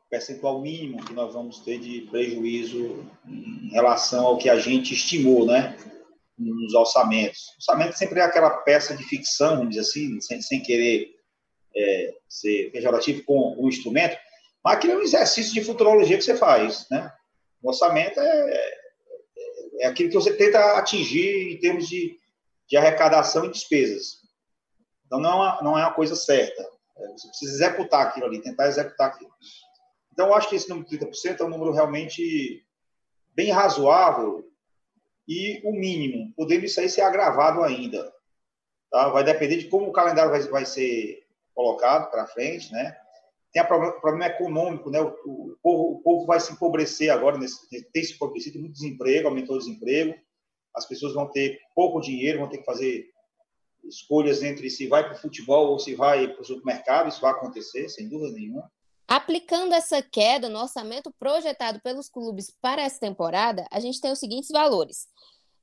percentual 0.08 0.60
mínimo 0.60 1.04
que 1.04 1.12
nós 1.12 1.32
vamos 1.32 1.60
ter 1.60 1.78
de 1.78 2.02
prejuízo 2.02 3.04
em 3.26 3.70
relação 3.70 4.26
ao 4.26 4.38
que 4.38 4.48
a 4.48 4.58
gente 4.58 4.94
estimou, 4.94 5.46
né? 5.46 5.76
Nos 6.38 6.74
orçamentos. 6.74 7.48
O 7.48 7.56
orçamento 7.58 7.96
sempre 7.96 8.20
é 8.20 8.22
aquela 8.22 8.50
peça 8.58 8.96
de 8.96 9.02
ficção, 9.04 9.56
vamos 9.56 9.70
dizer 9.70 9.82
assim, 9.82 10.20
sem, 10.20 10.40
sem 10.40 10.62
querer 10.62 11.19
é, 11.76 12.14
ser 12.28 12.70
pejorativo 12.70 13.24
com 13.24 13.56
o 13.58 13.68
instrumento, 13.68 14.16
mas 14.62 14.76
aquilo 14.76 14.94
é 14.94 14.96
um 14.96 15.02
exercício 15.02 15.52
de 15.52 15.64
futurologia 15.64 16.16
que 16.16 16.24
você 16.24 16.36
faz, 16.36 16.86
né? 16.90 17.12
O 17.62 17.68
orçamento 17.68 18.20
é, 18.20 18.50
é, 18.50 18.78
é 19.80 19.86
aquilo 19.86 20.08
que 20.08 20.14
você 20.14 20.34
tenta 20.34 20.78
atingir 20.78 21.52
em 21.52 21.58
termos 21.58 21.88
de, 21.88 22.18
de 22.68 22.76
arrecadação 22.76 23.44
e 23.46 23.50
despesas. 23.50 24.20
Então, 25.06 25.18
não 25.18 25.44
é 25.44 25.62
não 25.62 25.78
é 25.78 25.82
uma 25.82 25.92
coisa 25.92 26.14
certa. 26.14 26.62
É, 26.96 27.08
você 27.08 27.28
precisa 27.28 27.52
executar 27.52 28.06
aquilo 28.06 28.26
ali, 28.26 28.42
tentar 28.42 28.68
executar 28.68 29.08
aquilo. 29.08 29.30
Então, 30.12 30.28
eu 30.28 30.34
acho 30.34 30.48
que 30.48 30.56
esse 30.56 30.68
número 30.68 30.88
de 30.88 30.98
30% 30.98 31.40
é 31.40 31.44
um 31.44 31.48
número 31.48 31.72
realmente 31.72 32.64
bem 33.34 33.50
razoável 33.50 34.46
e 35.26 35.60
o 35.64 35.72
mínimo, 35.72 36.32
podendo 36.36 36.64
isso 36.64 36.80
aí 36.80 36.88
ser 36.88 37.02
agravado 37.02 37.62
ainda. 37.62 38.12
Tá? 38.90 39.08
Vai 39.08 39.24
depender 39.24 39.56
de 39.56 39.68
como 39.68 39.86
o 39.86 39.92
calendário 39.92 40.30
vai, 40.30 40.40
vai 40.42 40.66
ser 40.66 41.24
colocado 41.54 42.10
para 42.10 42.26
frente, 42.26 42.72
né? 42.72 42.96
Tem 43.52 43.62
o 43.62 43.66
problema, 43.66 44.26
econômico, 44.26 44.90
né? 44.90 45.00
O, 45.00 45.08
o, 45.08 45.56
povo, 45.62 45.92
o, 45.92 45.98
povo, 46.02 46.26
vai 46.26 46.38
se 46.38 46.52
empobrecer 46.52 47.10
agora, 47.10 47.36
nesse, 47.36 47.68
tem 47.68 48.04
se 48.04 48.14
empobrecido, 48.14 48.54
tem 48.54 48.62
muito 48.62 48.74
desemprego, 48.74 49.28
aumentou 49.28 49.56
o 49.56 49.58
desemprego, 49.58 50.14
as 50.74 50.86
pessoas 50.86 51.14
vão 51.14 51.26
ter 51.26 51.58
pouco 51.74 52.00
dinheiro, 52.00 52.38
vão 52.38 52.48
ter 52.48 52.58
que 52.58 52.64
fazer 52.64 53.10
escolhas 53.84 54.42
entre 54.42 54.70
se 54.70 54.86
vai 54.86 55.04
para 55.04 55.14
o 55.14 55.20
futebol 55.20 55.70
ou 55.70 55.78
se 55.78 55.94
vai 55.94 56.28
para 56.28 56.42
o 56.42 56.44
supermercado, 56.44 57.08
isso 57.08 57.20
vai 57.20 57.32
acontecer, 57.32 57.88
sem 57.88 58.08
dúvida 58.08 58.32
nenhuma. 58.32 58.70
Aplicando 59.08 59.74
essa 59.74 60.00
queda 60.00 60.48
no 60.48 60.60
orçamento 60.60 61.12
projetado 61.18 61.80
pelos 61.80 62.08
clubes 62.08 62.54
para 62.60 62.82
essa 62.82 63.00
temporada, 63.00 63.66
a 63.70 63.80
gente 63.80 64.00
tem 64.00 64.12
os 64.12 64.20
seguintes 64.20 64.50
valores. 64.50 65.08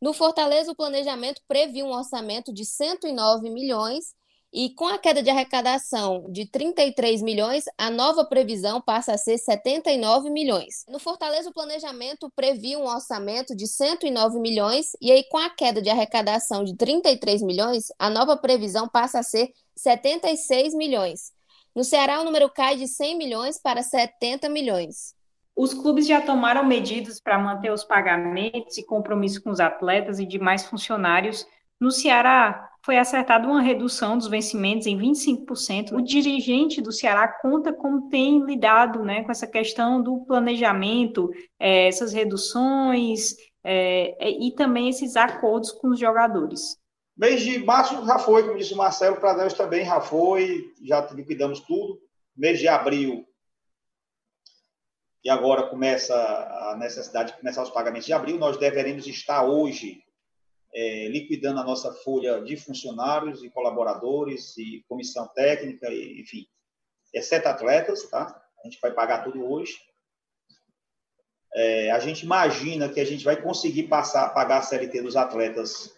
No 0.02 0.14
Fortaleza, 0.14 0.72
o 0.72 0.76
planejamento 0.76 1.42
previu 1.48 1.86
um 1.86 1.94
orçamento 1.94 2.54
de 2.54 2.66
109 2.66 3.50
milhões 3.50 4.14
e 4.60 4.72
com 4.72 4.88
a 4.88 4.98
queda 4.98 5.22
de 5.22 5.30
arrecadação 5.30 6.26
de 6.32 6.48
33 6.48 7.22
milhões, 7.22 7.66
a 7.78 7.92
nova 7.92 8.26
previsão 8.26 8.82
passa 8.82 9.14
a 9.14 9.18
ser 9.18 9.38
79 9.38 10.32
milhões. 10.32 10.84
No 10.88 10.98
Fortaleza, 10.98 11.52
o 11.52 11.54
planejamento 11.54 12.28
previa 12.36 12.80
um 12.80 12.88
orçamento 12.88 13.56
de 13.56 13.68
109 13.68 14.40
milhões, 14.40 14.94
e 15.00 15.12
aí 15.12 15.24
com 15.30 15.38
a 15.38 15.52
queda 15.52 15.80
de 15.80 15.92
arrecadação 15.92 16.64
de 16.64 16.76
33 16.76 17.44
milhões, 17.44 17.92
a 18.00 18.10
nova 18.10 18.36
previsão 18.36 18.90
passa 18.90 19.20
a 19.20 19.24
ser 19.24 19.52
76 19.76 20.74
milhões. 20.74 21.32
No 21.76 21.84
Ceará, 21.84 22.20
o 22.20 22.24
número 22.24 22.50
cai 22.50 22.78
de 22.78 22.88
100 22.88 23.16
milhões 23.16 23.60
para 23.60 23.84
70 23.84 24.50
milhões. 24.50 25.14
Os 25.56 25.72
clubes 25.72 26.08
já 26.08 26.20
tomaram 26.20 26.64
medidas 26.64 27.20
para 27.20 27.38
manter 27.38 27.72
os 27.72 27.84
pagamentos 27.84 28.76
e 28.76 28.84
compromissos 28.84 29.38
com 29.38 29.52
os 29.52 29.60
atletas 29.60 30.18
e 30.18 30.26
demais 30.26 30.66
funcionários. 30.66 31.46
No 31.80 31.92
Ceará, 31.92 32.72
foi 32.84 32.98
acertada 32.98 33.48
uma 33.48 33.62
redução 33.62 34.18
dos 34.18 34.28
vencimentos 34.28 34.88
em 34.88 34.98
25%. 34.98 35.92
O 35.92 36.02
dirigente 36.02 36.82
do 36.82 36.92
Ceará 36.92 37.28
conta 37.28 37.74
como 37.74 38.10
tem 38.10 38.44
lidado 38.46 39.04
né, 39.04 39.24
com 39.24 39.32
essa 39.32 39.46
questão 39.46 40.02
do 40.02 40.26
planejamento, 40.26 41.30
é, 41.60 41.88
essas 41.88 42.14
reduções 42.14 43.36
é, 43.64 44.16
é 44.20 44.32
e 44.32 44.56
também 44.56 44.90
esses 44.90 45.16
acordos 45.16 45.72
com 45.72 45.90
os 45.90 46.00
jogadores. 46.00 46.78
Mês 47.16 47.42
de 47.42 47.60
março 47.60 48.06
já 48.06 48.18
foi, 48.20 48.44
como 48.44 48.58
disse 48.58 48.74
o 48.74 48.78
Marcelo, 48.78 49.18
para 49.18 49.36
nós 49.36 49.54
também 49.54 49.84
já 49.84 50.00
foi, 50.00 50.72
já 50.82 51.02
liquidamos 51.12 51.60
tudo. 51.60 52.00
Mês 52.36 52.60
de 52.60 52.68
abril, 52.68 53.28
e 55.28 55.30
agora 55.30 55.64
começa 55.64 56.16
a 56.16 56.78
necessidade 56.78 57.34
de 57.34 57.40
começar 57.40 57.62
os 57.62 57.70
pagamentos 57.70 58.06
de 58.06 58.14
abril, 58.14 58.38
nós 58.38 58.56
deveremos 58.56 59.06
estar 59.08 59.44
hoje 59.44 60.02
é, 60.74 61.08
liquidando 61.08 61.60
a 61.60 61.64
nossa 61.64 61.94
folha 61.94 62.42
de 62.42 62.58
funcionários 62.58 63.44
e 63.44 63.50
colaboradores 63.50 64.58
e 64.58 64.84
comissão 64.88 65.28
técnica, 65.28 65.90
e, 65.90 66.22
enfim, 66.22 66.46
exceto 67.14 67.48
atletas, 67.48 68.10
tá? 68.10 68.42
A 68.64 68.68
gente 68.68 68.80
vai 68.82 68.92
pagar 68.92 69.24
tudo 69.24 69.50
hoje. 69.50 69.78
É, 71.56 71.92
a 71.92 72.00
gente 72.00 72.24
imagina 72.24 72.90
que 72.90 73.00
a 73.00 73.06
gente 73.06 73.24
vai 73.24 73.42
conseguir 73.42 73.84
passar, 73.84 74.30
pagar 74.30 74.60
a 74.60 74.62
CLT 74.62 75.02
dos 75.02 75.16
atletas 75.16 75.96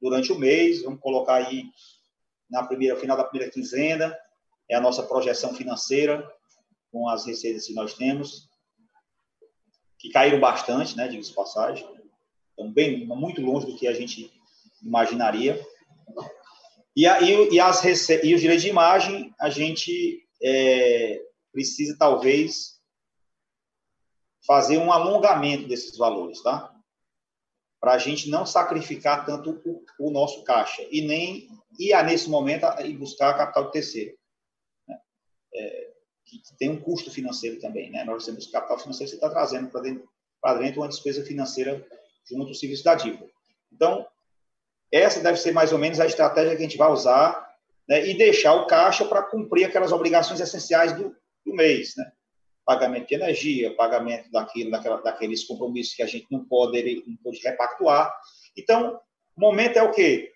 durante 0.00 0.32
o 0.32 0.38
mês, 0.38 0.82
vamos 0.82 1.00
colocar 1.00 1.34
aí 1.34 1.64
na 2.50 2.64
primeira 2.64 2.96
final 2.96 3.16
da 3.16 3.24
primeira 3.24 3.52
quinzena, 3.52 4.16
é 4.68 4.74
a 4.74 4.80
nossa 4.80 5.02
projeção 5.02 5.54
financeira 5.54 6.28
com 6.90 7.08
as 7.08 7.24
receitas 7.24 7.66
que 7.66 7.74
nós 7.74 7.94
temos, 7.94 8.48
que 9.98 10.10
caíram 10.10 10.40
bastante, 10.40 10.96
né, 10.96 11.06
diga-se 11.06 11.32
passagem, 11.32 11.86
estão 12.50 12.70
bem, 12.72 13.06
muito 13.06 13.40
longe 13.40 13.66
do 13.66 13.76
que 13.76 13.86
a 13.86 13.92
gente 13.92 14.30
imaginaria. 14.82 15.60
E, 16.96 17.06
a, 17.06 17.20
e, 17.20 17.54
e, 17.54 17.60
as 17.60 17.82
e 17.84 18.34
os 18.34 18.40
direitos 18.40 18.62
de 18.62 18.68
imagem, 18.68 19.34
a 19.40 19.48
gente 19.48 20.26
é, 20.42 21.22
precisa, 21.52 21.96
talvez, 21.98 22.80
fazer 24.46 24.78
um 24.78 24.92
alongamento 24.92 25.68
desses 25.68 25.96
valores, 25.96 26.42
tá? 26.42 26.74
Para 27.80 27.92
a 27.92 27.98
gente 27.98 28.28
não 28.28 28.44
sacrificar 28.44 29.24
tanto 29.24 29.62
o, 29.64 29.84
o, 29.98 30.10
nosso 30.10 30.42
caixa 30.44 30.86
e 30.90 31.00
nem 31.00 31.48
ir, 31.78 32.04
nesse 32.04 32.28
momento, 32.28 32.64
a, 32.64 32.82
ir 32.82 32.96
buscar 32.96 33.36
capital 33.36 33.66
de 33.66 33.72
terceiro. 33.72 34.18
Né? 34.86 34.98
É, 35.54 35.90
que, 36.26 36.40
tem 36.58 36.70
um 36.70 36.80
custo 36.80 37.10
financeiro 37.10 37.58
também, 37.60 37.90
né? 37.90 38.04
Nós 38.04 38.24
temos 38.24 38.46
capital 38.46 38.78
financeiro, 38.78 39.08
você 39.08 39.16
está 39.16 39.30
trazendo 39.30 39.70
para 39.70 39.80
dentro, 39.80 40.08
dentro 40.58 40.80
uma 40.80 40.88
despesa 40.88 41.24
financeira 41.24 41.86
junto 42.24 42.48
ao 42.48 42.54
serviço 42.54 42.84
da 42.84 42.94
dívida. 42.94 43.26
Então, 43.72 44.06
essa 44.92 45.20
deve 45.20 45.38
ser 45.38 45.52
mais 45.52 45.72
ou 45.72 45.78
menos 45.78 46.00
a 46.00 46.06
estratégia 46.06 46.56
que 46.56 46.62
a 46.62 46.68
gente 46.68 46.78
vai 46.78 46.90
usar 46.90 47.48
né, 47.88 48.06
e 48.08 48.14
deixar 48.14 48.54
o 48.54 48.66
caixa 48.66 49.04
para 49.04 49.22
cumprir 49.22 49.64
aquelas 49.64 49.92
obrigações 49.92 50.40
essenciais 50.40 50.92
do, 50.92 51.14
do 51.44 51.54
mês, 51.54 51.94
né? 51.96 52.10
Pagamento 52.64 53.08
de 53.08 53.14
energia, 53.14 53.74
pagamento 53.74 54.30
daquilo, 54.30 54.70
daquela, 54.70 55.00
daqueles 55.00 55.44
compromissos 55.44 55.94
que 55.94 56.02
a 56.02 56.06
gente 56.06 56.26
não 56.30 56.44
pode, 56.44 57.02
não 57.06 57.16
pode 57.16 57.40
repactuar. 57.40 58.14
Então, 58.56 59.00
o 59.36 59.40
momento 59.40 59.76
é 59.76 59.82
o 59.82 59.90
quê? 59.90 60.32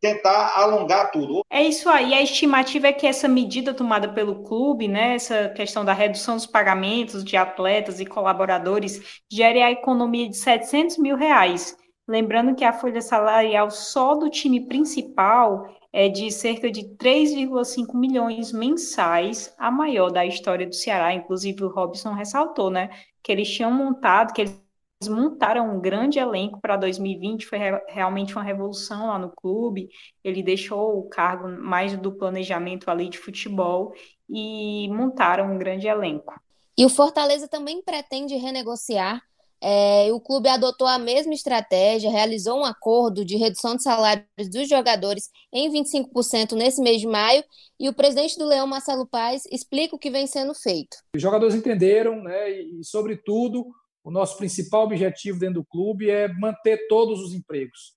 Tentar 0.00 0.52
alongar 0.56 1.10
tudo. 1.10 1.42
É 1.50 1.62
isso 1.62 1.88
aí. 1.88 2.14
A 2.14 2.22
estimativa 2.22 2.88
é 2.88 2.92
que 2.92 3.06
essa 3.06 3.28
medida 3.28 3.74
tomada 3.74 4.12
pelo 4.12 4.42
clube, 4.42 4.88
né, 4.88 5.14
essa 5.14 5.48
questão 5.50 5.84
da 5.84 5.92
redução 5.92 6.36
dos 6.36 6.46
pagamentos 6.46 7.24
de 7.24 7.36
atletas 7.36 8.00
e 8.00 8.06
colaboradores, 8.06 9.22
gere 9.30 9.62
a 9.62 9.70
economia 9.70 10.28
de 10.28 10.36
700 10.36 10.98
mil 10.98 11.16
reais. 11.16 11.76
Lembrando 12.08 12.54
que 12.54 12.64
a 12.64 12.72
folha 12.72 13.00
salarial 13.00 13.70
só 13.70 14.14
do 14.14 14.30
time 14.30 14.66
principal 14.68 15.64
é 15.92 16.08
de 16.08 16.30
cerca 16.30 16.70
de 16.70 16.96
3,5 16.96 17.98
milhões 17.98 18.52
mensais, 18.52 19.52
a 19.58 19.70
maior 19.70 20.10
da 20.10 20.24
história 20.24 20.66
do 20.66 20.74
Ceará. 20.74 21.12
Inclusive, 21.14 21.64
o 21.64 21.68
Robson 21.68 22.12
ressaltou, 22.12 22.70
né, 22.70 22.90
que 23.22 23.32
eles 23.32 23.50
tinham 23.50 23.72
montado, 23.72 24.32
que 24.32 24.42
eles 24.42 24.65
montaram 25.04 25.76
um 25.76 25.80
grande 25.80 26.18
elenco 26.18 26.60
para 26.60 26.76
2020, 26.76 27.46
foi 27.46 27.58
re 27.58 27.70
realmente 27.88 28.32
uma 28.34 28.42
revolução 28.42 29.08
lá 29.08 29.18
no 29.18 29.30
clube. 29.30 29.88
Ele 30.24 30.42
deixou 30.42 30.98
o 30.98 31.08
cargo 31.08 31.48
mais 31.48 31.96
do 31.96 32.12
planejamento 32.12 32.90
ali 32.90 33.08
de 33.08 33.18
futebol 33.18 33.92
e 34.28 34.88
montaram 34.88 35.52
um 35.52 35.58
grande 35.58 35.86
elenco. 35.86 36.34
E 36.78 36.84
o 36.84 36.88
Fortaleza 36.88 37.48
também 37.48 37.82
pretende 37.82 38.36
renegociar. 38.36 39.22
É, 39.58 40.12
o 40.12 40.20
clube 40.20 40.50
adotou 40.50 40.86
a 40.86 40.98
mesma 40.98 41.32
estratégia, 41.32 42.10
realizou 42.10 42.60
um 42.60 42.64
acordo 42.64 43.24
de 43.24 43.36
redução 43.36 43.74
de 43.74 43.82
salários 43.82 44.50
dos 44.52 44.68
jogadores 44.68 45.30
em 45.50 45.70
25% 45.70 46.52
nesse 46.52 46.82
mês 46.82 47.00
de 47.00 47.06
maio, 47.06 47.42
e 47.80 47.88
o 47.88 47.94
presidente 47.94 48.38
do 48.38 48.44
Leão, 48.44 48.66
Marcelo 48.66 49.06
Paes, 49.06 49.44
explica 49.50 49.96
o 49.96 49.98
que 49.98 50.10
vem 50.10 50.26
sendo 50.26 50.54
feito. 50.54 50.98
Os 51.14 51.22
jogadores 51.22 51.54
entenderam, 51.54 52.22
né, 52.22 52.50
e, 52.50 52.84
sobretudo, 52.84 53.66
o 54.06 54.10
nosso 54.12 54.36
principal 54.36 54.84
objetivo 54.84 55.36
dentro 55.36 55.56
do 55.56 55.64
clube 55.64 56.08
é 56.08 56.32
manter 56.32 56.86
todos 56.86 57.20
os 57.20 57.34
empregos. 57.34 57.96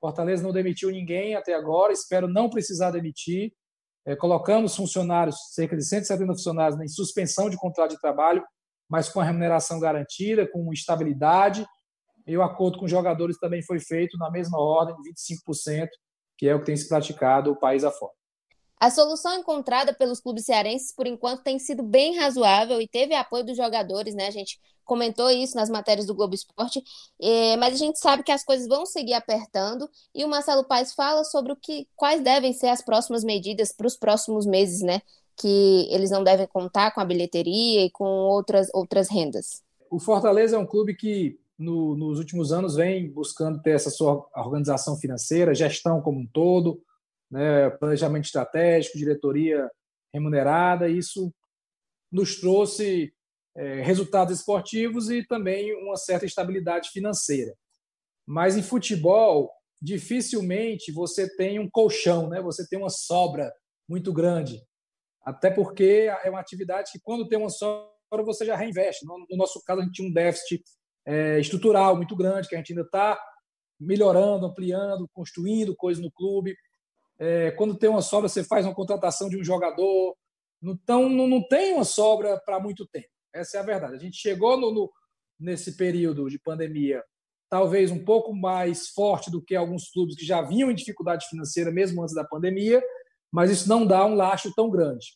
Fortaleza 0.00 0.42
não 0.42 0.50
demitiu 0.50 0.90
ninguém 0.90 1.34
até 1.34 1.52
agora, 1.52 1.92
espero 1.92 2.26
não 2.26 2.48
precisar 2.48 2.90
demitir. 2.90 3.52
É, 4.06 4.16
colocamos 4.16 4.74
funcionários, 4.74 5.36
cerca 5.52 5.76
de 5.76 5.84
170 5.84 6.32
funcionários, 6.32 6.80
em 6.80 6.88
suspensão 6.88 7.50
de 7.50 7.58
contrato 7.58 7.90
de 7.90 8.00
trabalho, 8.00 8.42
mas 8.88 9.10
com 9.10 9.20
a 9.20 9.24
remuneração 9.24 9.78
garantida, 9.78 10.48
com 10.48 10.72
estabilidade. 10.72 11.66
E 12.26 12.34
o 12.34 12.42
acordo 12.42 12.78
com 12.78 12.86
os 12.86 12.90
jogadores 12.90 13.36
também 13.38 13.62
foi 13.62 13.78
feito 13.78 14.16
na 14.16 14.30
mesma 14.30 14.58
ordem, 14.58 14.96
25%, 14.96 15.86
que 16.38 16.48
é 16.48 16.54
o 16.54 16.60
que 16.60 16.66
tem 16.66 16.76
se 16.78 16.88
praticado 16.88 17.52
o 17.52 17.60
país 17.60 17.84
afora. 17.84 18.14
A 18.82 18.90
solução 18.90 19.38
encontrada 19.38 19.94
pelos 19.94 20.18
clubes 20.18 20.44
cearenses, 20.44 20.92
por 20.92 21.06
enquanto, 21.06 21.44
tem 21.44 21.56
sido 21.56 21.84
bem 21.84 22.18
razoável 22.18 22.82
e 22.82 22.88
teve 22.88 23.14
apoio 23.14 23.44
dos 23.44 23.56
jogadores, 23.56 24.12
né? 24.12 24.26
A 24.26 24.32
gente 24.32 24.58
comentou 24.84 25.30
isso 25.30 25.54
nas 25.56 25.70
matérias 25.70 26.04
do 26.04 26.16
Globo 26.16 26.34
Esporte, 26.34 26.82
é, 27.20 27.56
mas 27.58 27.74
a 27.74 27.76
gente 27.76 28.00
sabe 28.00 28.24
que 28.24 28.32
as 28.32 28.42
coisas 28.42 28.66
vão 28.66 28.84
seguir 28.84 29.12
apertando 29.12 29.88
e 30.12 30.24
o 30.24 30.28
Marcelo 30.28 30.64
Paes 30.64 30.94
fala 30.94 31.22
sobre 31.22 31.52
o 31.52 31.56
que, 31.56 31.86
quais 31.94 32.20
devem 32.24 32.52
ser 32.52 32.70
as 32.70 32.84
próximas 32.84 33.22
medidas 33.22 33.70
para 33.70 33.86
os 33.86 33.96
próximos 33.96 34.46
meses, 34.46 34.80
né? 34.82 35.00
Que 35.36 35.86
eles 35.88 36.10
não 36.10 36.24
devem 36.24 36.48
contar 36.48 36.90
com 36.90 37.00
a 37.00 37.04
bilheteria 37.04 37.84
e 37.84 37.90
com 37.90 38.04
outras, 38.04 38.66
outras 38.74 39.08
rendas. 39.08 39.62
O 39.92 40.00
Fortaleza 40.00 40.56
é 40.56 40.58
um 40.58 40.66
clube 40.66 40.96
que 40.96 41.38
no, 41.56 41.96
nos 41.96 42.18
últimos 42.18 42.50
anos 42.50 42.74
vem 42.74 43.08
buscando 43.08 43.62
ter 43.62 43.76
essa 43.76 43.90
sua 43.90 44.26
organização 44.34 44.96
financeira, 44.96 45.54
gestão 45.54 46.02
como 46.02 46.18
um 46.18 46.26
todo, 46.26 46.82
né, 47.32 47.70
planejamento 47.70 48.26
estratégico, 48.26 48.98
diretoria 48.98 49.68
remunerada, 50.12 50.88
isso 50.88 51.34
nos 52.12 52.38
trouxe 52.38 53.12
é, 53.56 53.80
resultados 53.80 54.38
esportivos 54.38 55.10
e 55.10 55.26
também 55.26 55.74
uma 55.82 55.96
certa 55.96 56.26
estabilidade 56.26 56.90
financeira. 56.90 57.54
Mas 58.26 58.56
em 58.56 58.62
futebol, 58.62 59.50
dificilmente 59.80 60.92
você 60.92 61.34
tem 61.36 61.58
um 61.58 61.68
colchão, 61.68 62.28
né? 62.28 62.40
você 62.42 62.68
tem 62.68 62.78
uma 62.78 62.90
sobra 62.90 63.50
muito 63.88 64.12
grande. 64.12 64.62
Até 65.24 65.50
porque 65.50 66.10
é 66.22 66.28
uma 66.28 66.40
atividade 66.40 66.92
que, 66.92 67.00
quando 67.00 67.28
tem 67.28 67.38
uma 67.38 67.48
sobra, 67.48 67.88
você 68.24 68.44
já 68.44 68.56
reinveste. 68.56 69.06
No 69.06 69.36
nosso 69.36 69.62
caso, 69.64 69.80
a 69.80 69.84
gente 69.84 69.94
tinha 69.94 70.08
um 70.08 70.12
déficit 70.12 70.62
é, 71.06 71.40
estrutural 71.40 71.96
muito 71.96 72.14
grande, 72.14 72.48
que 72.48 72.54
a 72.54 72.58
gente 72.58 72.72
ainda 72.72 72.82
está 72.82 73.18
melhorando, 73.80 74.46
ampliando, 74.46 75.08
construindo 75.12 75.74
coisas 75.76 76.02
no 76.02 76.10
clube. 76.10 76.56
É, 77.18 77.50
quando 77.52 77.76
tem 77.76 77.88
uma 77.88 78.02
sobra, 78.02 78.28
você 78.28 78.42
faz 78.42 78.66
uma 78.66 78.74
contratação 78.74 79.28
de 79.28 79.38
um 79.38 79.44
jogador. 79.44 80.16
Então, 80.62 81.08
não, 81.08 81.26
não 81.28 81.46
tem 81.46 81.74
uma 81.74 81.84
sobra 81.84 82.40
para 82.44 82.60
muito 82.60 82.86
tempo. 82.86 83.08
Essa 83.34 83.58
é 83.58 83.60
a 83.60 83.64
verdade. 83.64 83.94
A 83.94 83.98
gente 83.98 84.16
chegou 84.16 84.58
no, 84.58 84.72
no, 84.72 84.92
nesse 85.38 85.76
período 85.76 86.28
de 86.28 86.38
pandemia, 86.38 87.02
talvez 87.50 87.90
um 87.90 88.04
pouco 88.04 88.34
mais 88.34 88.88
forte 88.88 89.30
do 89.30 89.42
que 89.42 89.54
alguns 89.54 89.90
clubes 89.90 90.16
que 90.16 90.24
já 90.24 90.42
vinham 90.42 90.70
em 90.70 90.74
dificuldade 90.74 91.26
financeira 91.28 91.70
mesmo 91.70 92.02
antes 92.02 92.14
da 92.14 92.24
pandemia, 92.24 92.82
mas 93.30 93.50
isso 93.50 93.68
não 93.68 93.86
dá 93.86 94.04
um 94.04 94.14
laço 94.14 94.52
tão 94.54 94.70
grande. 94.70 95.06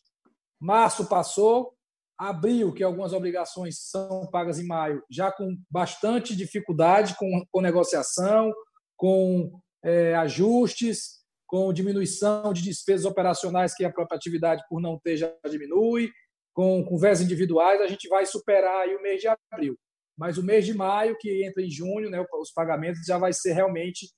Março 0.59 1.07
passou, 1.07 1.73
abril, 2.17 2.73
que 2.73 2.83
algumas 2.83 3.13
obrigações 3.13 3.79
são 3.79 4.27
pagas 4.31 4.59
em 4.59 4.65
maio, 4.65 5.03
já 5.09 5.31
com 5.31 5.55
bastante 5.69 6.35
dificuldade 6.35 7.15
com, 7.15 7.45
com 7.51 7.61
negociação, 7.61 8.51
com 8.95 9.59
é, 9.83 10.15
ajustes, 10.15 11.16
com 11.47 11.71
diminuição 11.71 12.51
de 12.51 12.61
despesas 12.61 13.05
operacionais 13.05 13.73
que 13.73 13.85
a 13.85 13.91
própria 13.91 14.17
atividade, 14.17 14.63
por 14.69 14.81
não 14.81 14.99
ter, 14.99 15.15
já 15.15 15.33
diminui, 15.49 16.11
com 16.53 16.83
conversas 16.83 17.25
individuais, 17.25 17.81
a 17.81 17.87
gente 17.87 18.07
vai 18.09 18.25
superar 18.25 18.87
o 18.87 19.01
mês 19.01 19.21
de 19.21 19.27
abril. 19.27 19.77
Mas 20.17 20.37
o 20.37 20.43
mês 20.43 20.65
de 20.65 20.73
maio, 20.73 21.17
que 21.17 21.45
entra 21.45 21.63
em 21.63 21.69
junho, 21.69 22.09
né, 22.09 22.23
os 22.41 22.51
pagamentos 22.51 23.01
já 23.05 23.17
vai 23.17 23.31
ser 23.31 23.53
realmente 23.53 24.09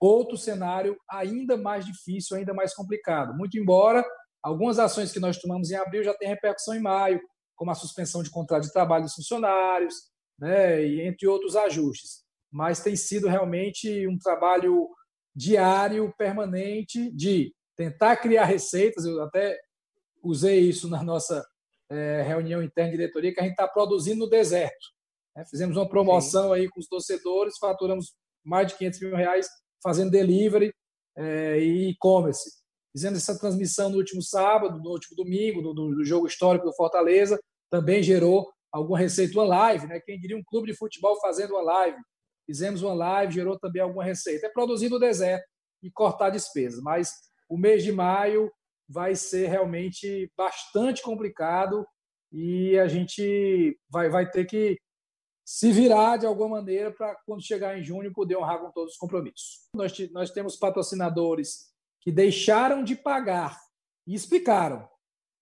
outro 0.00 0.36
cenário 0.36 0.96
ainda 1.10 1.56
mais 1.56 1.84
difícil, 1.84 2.36
ainda 2.36 2.54
mais 2.54 2.74
complicado. 2.74 3.36
Muito 3.36 3.58
embora 3.58 4.04
algumas 4.42 4.78
ações 4.78 5.12
que 5.12 5.20
nós 5.20 5.38
tomamos 5.38 5.70
em 5.70 5.76
abril 5.76 6.02
já 6.02 6.14
tenham 6.14 6.34
repercussão 6.34 6.74
em 6.74 6.80
maio, 6.80 7.20
como 7.54 7.70
a 7.70 7.74
suspensão 7.74 8.22
de 8.22 8.30
contrato 8.30 8.62
de 8.62 8.72
trabalho 8.72 9.04
dos 9.04 9.14
funcionários, 9.14 9.94
né, 10.38 10.84
e 10.84 11.02
entre 11.02 11.26
outros 11.28 11.54
ajustes. 11.54 12.22
Mas 12.50 12.82
tem 12.82 12.96
sido 12.96 13.28
realmente 13.28 14.06
um 14.06 14.18
trabalho 14.18 14.88
diário, 15.34 16.12
permanente, 16.16 17.10
de 17.12 17.54
tentar 17.76 18.16
criar 18.16 18.44
receitas. 18.44 19.04
Eu 19.04 19.22
até 19.22 19.58
usei 20.22 20.60
isso 20.60 20.88
na 20.88 21.02
nossa 21.02 21.44
é, 21.90 22.22
reunião 22.22 22.62
interna 22.62 22.90
de 22.90 22.96
diretoria, 22.96 23.32
que 23.34 23.40
a 23.40 23.42
gente 23.42 23.52
está 23.52 23.68
produzindo 23.68 24.20
no 24.20 24.30
deserto. 24.30 24.88
Né? 25.36 25.44
Fizemos 25.46 25.76
uma 25.76 25.88
promoção 25.88 26.48
Sim. 26.48 26.54
aí 26.54 26.68
com 26.68 26.80
os 26.80 26.86
torcedores, 26.86 27.58
faturamos 27.58 28.14
mais 28.44 28.68
de 28.68 28.76
500 28.76 29.00
mil 29.00 29.16
reais 29.16 29.48
fazendo 29.82 30.10
delivery 30.10 30.72
é, 31.16 31.58
e 31.58 31.90
e-commerce. 31.90 32.62
Fizemos 32.92 33.18
essa 33.18 33.38
transmissão 33.38 33.88
no 33.88 33.96
último 33.96 34.22
sábado, 34.22 34.78
no 34.78 34.90
último 34.90 35.16
domingo, 35.16 35.62
do, 35.62 35.72
do 35.72 36.04
jogo 36.04 36.26
histórico 36.26 36.66
do 36.66 36.74
Fortaleza, 36.74 37.38
também 37.70 38.02
gerou 38.02 38.50
alguma 38.70 38.98
receita, 38.98 39.34
uma 39.34 39.44
live, 39.44 39.86
né? 39.86 40.00
Quem 40.00 40.18
diria 40.18 40.36
um 40.36 40.42
clube 40.42 40.70
de 40.70 40.76
futebol 40.76 41.18
fazendo 41.20 41.52
uma 41.52 41.62
live? 41.62 41.96
Fizemos 42.46 42.82
uma 42.82 42.94
live, 42.94 43.34
gerou 43.34 43.58
também 43.58 43.82
alguma 43.82 44.04
receita. 44.04 44.46
É 44.46 44.50
produzir 44.50 44.88
no 44.88 44.98
deserto 44.98 45.46
e 45.82 45.90
cortar 45.90 46.30
despesas, 46.30 46.80
mas 46.82 47.12
o 47.48 47.56
mês 47.56 47.82
de 47.82 47.92
maio 47.92 48.50
vai 48.88 49.14
ser 49.14 49.48
realmente 49.48 50.30
bastante 50.36 51.02
complicado 51.02 51.86
e 52.30 52.78
a 52.78 52.88
gente 52.88 53.78
vai, 53.90 54.08
vai 54.08 54.30
ter 54.30 54.44
que 54.46 54.78
se 55.44 55.72
virar 55.72 56.16
de 56.16 56.26
alguma 56.26 56.60
maneira 56.60 56.90
para, 56.92 57.14
quando 57.26 57.44
chegar 57.44 57.78
em 57.78 57.82
junho, 57.82 58.12
poder 58.12 58.36
honrar 58.36 58.60
com 58.60 58.70
todos 58.70 58.92
os 58.92 58.98
compromissos. 58.98 59.68
Nós, 59.74 59.92
nós 60.10 60.30
temos 60.30 60.56
patrocinadores 60.56 61.72
que 62.00 62.12
deixaram 62.12 62.82
de 62.82 62.96
pagar 62.96 63.58
e 64.06 64.14
explicaram. 64.14 64.88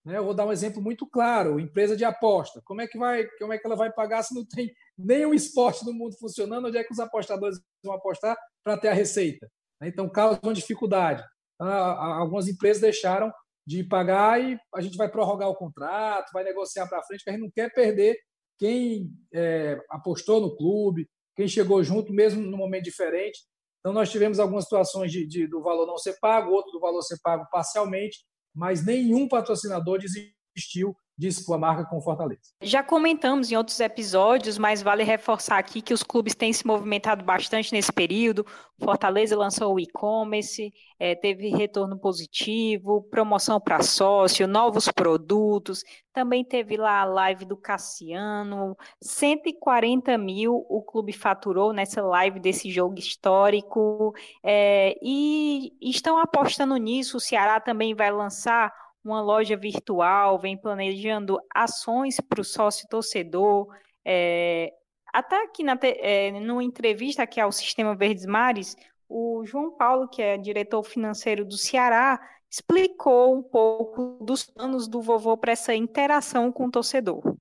Né? 0.05 0.17
Eu 0.17 0.25
vou 0.25 0.33
dar 0.33 0.45
um 0.45 0.51
exemplo 0.51 0.81
muito 0.81 1.07
claro: 1.07 1.59
empresa 1.59 1.95
de 1.95 2.05
aposta. 2.05 2.61
Como 2.65 2.81
é 2.81 2.87
que 2.87 2.97
vai, 2.97 3.25
como 3.39 3.53
é 3.53 3.57
que 3.57 3.65
ela 3.65 3.75
vai 3.75 3.91
pagar 3.91 4.23
se 4.23 4.33
não 4.33 4.45
tem 4.45 4.71
nenhum 4.97 5.33
esporte 5.33 5.85
no 5.85 5.93
mundo 5.93 6.17
funcionando? 6.17 6.67
Onde 6.67 6.77
é 6.77 6.83
que 6.83 6.93
os 6.93 6.99
apostadores 6.99 7.59
vão 7.83 7.93
apostar 7.93 8.37
para 8.63 8.77
ter 8.77 8.89
a 8.89 8.93
receita? 8.93 9.49
Então 9.83 10.09
causa 10.09 10.39
uma 10.43 10.53
dificuldade. 10.53 11.23
Ah, 11.59 12.17
algumas 12.17 12.47
empresas 12.47 12.81
deixaram 12.81 13.31
de 13.65 13.83
pagar 13.83 14.41
e 14.41 14.59
a 14.73 14.81
gente 14.81 14.97
vai 14.97 15.09
prorrogar 15.09 15.49
o 15.49 15.55
contrato, 15.55 16.31
vai 16.33 16.43
negociar 16.43 16.87
para 16.87 17.03
frente, 17.03 17.19
porque 17.19 17.29
a 17.29 17.33
gente 17.33 17.43
não 17.43 17.51
quer 17.51 17.71
perder 17.73 18.17
quem 18.57 19.11
é, 19.33 19.79
apostou 19.89 20.41
no 20.41 20.55
clube, 20.55 21.07
quem 21.35 21.47
chegou 21.47 21.83
junto, 21.83 22.13
mesmo 22.13 22.41
num 22.41 22.57
momento 22.57 22.83
diferente. 22.83 23.39
Então, 23.79 23.91
nós 23.91 24.11
tivemos 24.11 24.39
algumas 24.39 24.65
situações 24.65 25.11
de, 25.11 25.25
de, 25.25 25.47
do 25.47 25.61
valor 25.61 25.87
não 25.87 25.97
ser 25.97 26.17
pago, 26.19 26.51
outro 26.51 26.71
do 26.71 26.79
valor 26.79 27.01
ser 27.01 27.17
pago 27.23 27.47
parcialmente, 27.51 28.19
mas 28.53 28.83
nenhum 28.83 29.27
patrocinador 29.27 29.99
desistiu 29.99 30.95
de 31.17 31.27
expor 31.27 31.55
a 31.55 31.59
marca 31.59 31.85
com 31.85 32.01
Fortaleza. 32.01 32.41
Já 32.61 32.83
comentamos 32.83 33.51
em 33.51 33.55
outros 33.55 33.79
episódios, 33.79 34.57
mas 34.57 34.81
vale 34.81 35.03
reforçar 35.03 35.57
aqui 35.57 35.81
que 35.81 35.93
os 35.93 36.03
clubes 36.03 36.33
têm 36.33 36.51
se 36.51 36.65
movimentado 36.65 37.23
bastante 37.23 37.71
nesse 37.71 37.91
período. 37.91 38.45
Fortaleza 38.83 39.37
lançou 39.37 39.75
o 39.75 39.79
e-commerce, 39.79 40.73
é, 40.99 41.13
teve 41.13 41.49
retorno 41.49 41.99
positivo, 41.99 43.03
promoção 43.03 43.59
para 43.59 43.83
sócio, 43.83 44.47
novos 44.47 44.87
produtos. 44.87 45.83
Também 46.11 46.43
teve 46.43 46.75
lá 46.75 47.01
a 47.01 47.05
live 47.05 47.45
do 47.45 47.55
Cassiano. 47.55 48.75
140 49.01 50.17
mil 50.17 50.65
o 50.69 50.81
clube 50.81 51.13
faturou 51.13 51.71
nessa 51.71 52.01
live 52.01 52.39
desse 52.39 52.71
jogo 52.71 52.97
histórico. 52.97 54.13
É, 54.43 54.97
e 55.01 55.71
estão 55.81 56.17
apostando 56.17 56.75
nisso. 56.77 57.17
O 57.17 57.21
Ceará 57.21 57.59
também 57.59 57.93
vai 57.93 58.11
lançar 58.11 58.73
uma 59.03 59.21
loja 59.21 59.57
virtual, 59.57 60.39
vem 60.39 60.57
planejando 60.57 61.39
ações 61.53 62.19
para 62.19 62.41
o 62.41 62.45
sócio 62.45 62.87
torcedor. 62.87 63.67
É, 64.05 64.73
até 65.13 65.43
aqui 65.43 65.63
na 65.63 65.77
é, 65.81 66.31
numa 66.39 66.63
entrevista 66.63 67.23
aqui 67.23 67.39
ao 67.39 67.51
Sistema 67.51 67.95
Verdes 67.95 68.25
Mares, 68.25 68.75
o 69.09 69.43
João 69.45 69.71
Paulo, 69.71 70.07
que 70.07 70.21
é 70.21 70.37
diretor 70.37 70.83
financeiro 70.83 71.43
do 71.43 71.57
Ceará, 71.57 72.19
explicou 72.49 73.35
um 73.35 73.43
pouco 73.43 74.17
dos 74.23 74.43
planos 74.43 74.87
do 74.87 75.01
vovô 75.01 75.37
para 75.37 75.51
essa 75.51 75.73
interação 75.73 76.51
com 76.51 76.65
o 76.65 76.71
torcedor. 76.71 77.35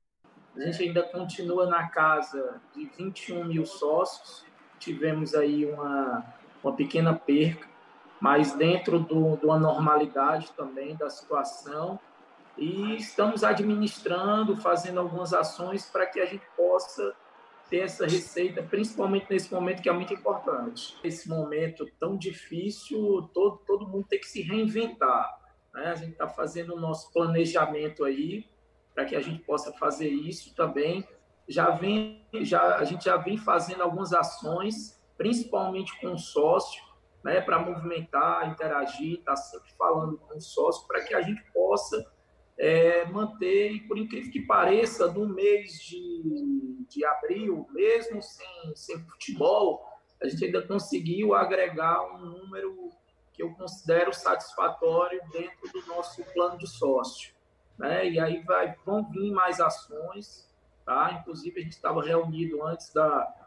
A 0.57 0.61
gente 0.61 0.83
ainda 0.83 1.03
continua 1.03 1.67
na 1.67 1.89
casa 1.89 2.61
de 2.75 2.87
21 2.97 3.45
mil 3.45 3.65
sócios, 3.65 4.45
tivemos 4.79 5.35
aí 5.35 5.65
uma, 5.65 6.25
uma 6.63 6.73
pequena 6.73 7.15
perca, 7.15 7.69
mas 8.21 8.53
dentro 8.53 8.99
do, 8.99 9.37
de 9.37 9.47
uma 9.47 9.59
normalidade 9.59 10.53
também 10.53 10.95
da 10.95 11.09
situação. 11.09 11.99
E 12.59 12.97
estamos 12.97 13.43
administrando, 13.43 14.57
fazendo 14.57 15.01
algumas 15.01 15.33
ações 15.33 15.87
para 15.87 16.05
que 16.05 16.21
a 16.21 16.27
gente 16.27 16.45
possa 16.55 17.15
ter 17.71 17.79
essa 17.79 18.05
receita, 18.05 18.63
principalmente 18.63 19.27
nesse 19.31 19.53
momento 19.55 19.81
que 19.81 19.89
é 19.89 19.93
muito 19.93 20.13
importante. 20.13 20.99
Esse 21.03 21.29
momento 21.29 21.89
tão 21.99 22.17
difícil, 22.17 23.31
todo, 23.33 23.59
todo 23.67 23.89
mundo 23.89 24.07
tem 24.09 24.19
que 24.19 24.27
se 24.27 24.43
reinventar. 24.43 25.41
Né? 25.73 25.87
A 25.87 25.95
gente 25.95 26.13
está 26.13 26.29
fazendo 26.29 26.75
o 26.75 26.81
nosso 26.81 27.11
planejamento 27.13 28.05
aí 28.05 28.45
para 28.93 29.05
que 29.05 29.17
a 29.17 29.21
gente 29.21 29.43
possa 29.45 29.73
fazer 29.75 30.09
isso 30.09 30.55
também. 30.55 31.07
Já 31.49 31.71
vem, 31.71 32.27
já, 32.43 32.77
a 32.77 32.85
gente 32.85 33.05
já 33.05 33.17
vem 33.17 33.39
fazendo 33.39 33.83
algumas 33.83 34.13
ações, 34.13 35.01
principalmente 35.17 35.99
com 36.01 36.19
sócio, 36.19 36.83
né, 37.23 37.41
para 37.41 37.59
movimentar, 37.59 38.49
interagir, 38.51 39.19
estar 39.19 39.33
tá 39.33 39.37
sempre 39.37 39.71
falando 39.73 40.19
com 40.19 40.37
o 40.37 40.41
sócio 40.41 40.87
para 40.87 41.03
que 41.05 41.15
a 41.15 41.21
gente 41.21 41.43
possa 41.53 42.11
é, 42.59 43.05
manter, 43.07 43.73
e 43.73 43.81
por 43.81 43.97
incrível 43.99 44.31
que 44.31 44.43
pareça, 44.43 45.11
no 45.11 45.27
mês 45.27 45.81
de, 45.83 46.87
de 46.89 47.05
abril, 47.05 47.67
mesmo 47.71 48.23
sem, 48.23 48.77
sem 48.77 48.99
futebol, 49.05 49.83
a 50.23 50.29
gente 50.29 50.45
ainda 50.45 50.67
conseguiu 50.67 51.35
agregar 51.35 52.03
um 52.15 52.19
número 52.19 52.91
que 53.33 53.43
eu 53.43 53.55
considero 53.55 54.13
satisfatório 54.13 55.21
dentro 55.33 55.73
do 55.73 55.87
nosso 55.87 56.23
plano 56.35 56.59
de 56.59 56.67
sócio. 56.67 57.33
Né? 57.79 58.11
E 58.11 58.21
aí 58.21 58.43
vai, 58.43 58.77
vão 58.85 59.09
vir 59.11 59.33
mais 59.33 59.59
ações, 59.59 60.47
tá? 60.85 61.19
Inclusive, 61.19 61.61
a 61.61 61.63
gente 61.63 61.73
estava 61.73 62.03
reunido 62.03 62.63
antes 62.63 62.93
da, 62.93 63.40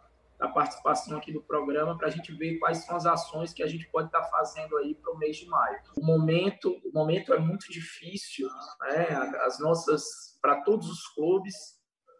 da 0.43 0.49
participação 0.49 1.17
aqui 1.17 1.31
do 1.31 1.41
programa 1.41 1.97
para 1.97 2.07
a 2.07 2.11
gente 2.11 2.33
ver 2.33 2.59
quais 2.59 2.79
são 2.79 2.97
as 2.97 3.05
ações 3.05 3.53
que 3.53 3.63
a 3.63 3.67
gente 3.67 3.87
pode 3.89 4.07
estar 4.07 4.19
tá 4.19 4.27
fazendo 4.27 4.75
aí 4.75 4.93
para 4.93 5.13
o 5.13 5.17
mês 5.17 5.37
de 5.37 5.47
maio. 5.47 5.79
O 5.95 6.05
momento, 6.05 6.81
o 6.83 6.91
momento 6.93 7.33
é 7.33 7.39
muito 7.39 7.71
difícil, 7.71 8.49
né? 8.81 9.07
As 9.45 9.57
nossas 9.59 10.03
para 10.41 10.61
todos 10.61 10.89
os 10.89 11.07
clubes, 11.15 11.55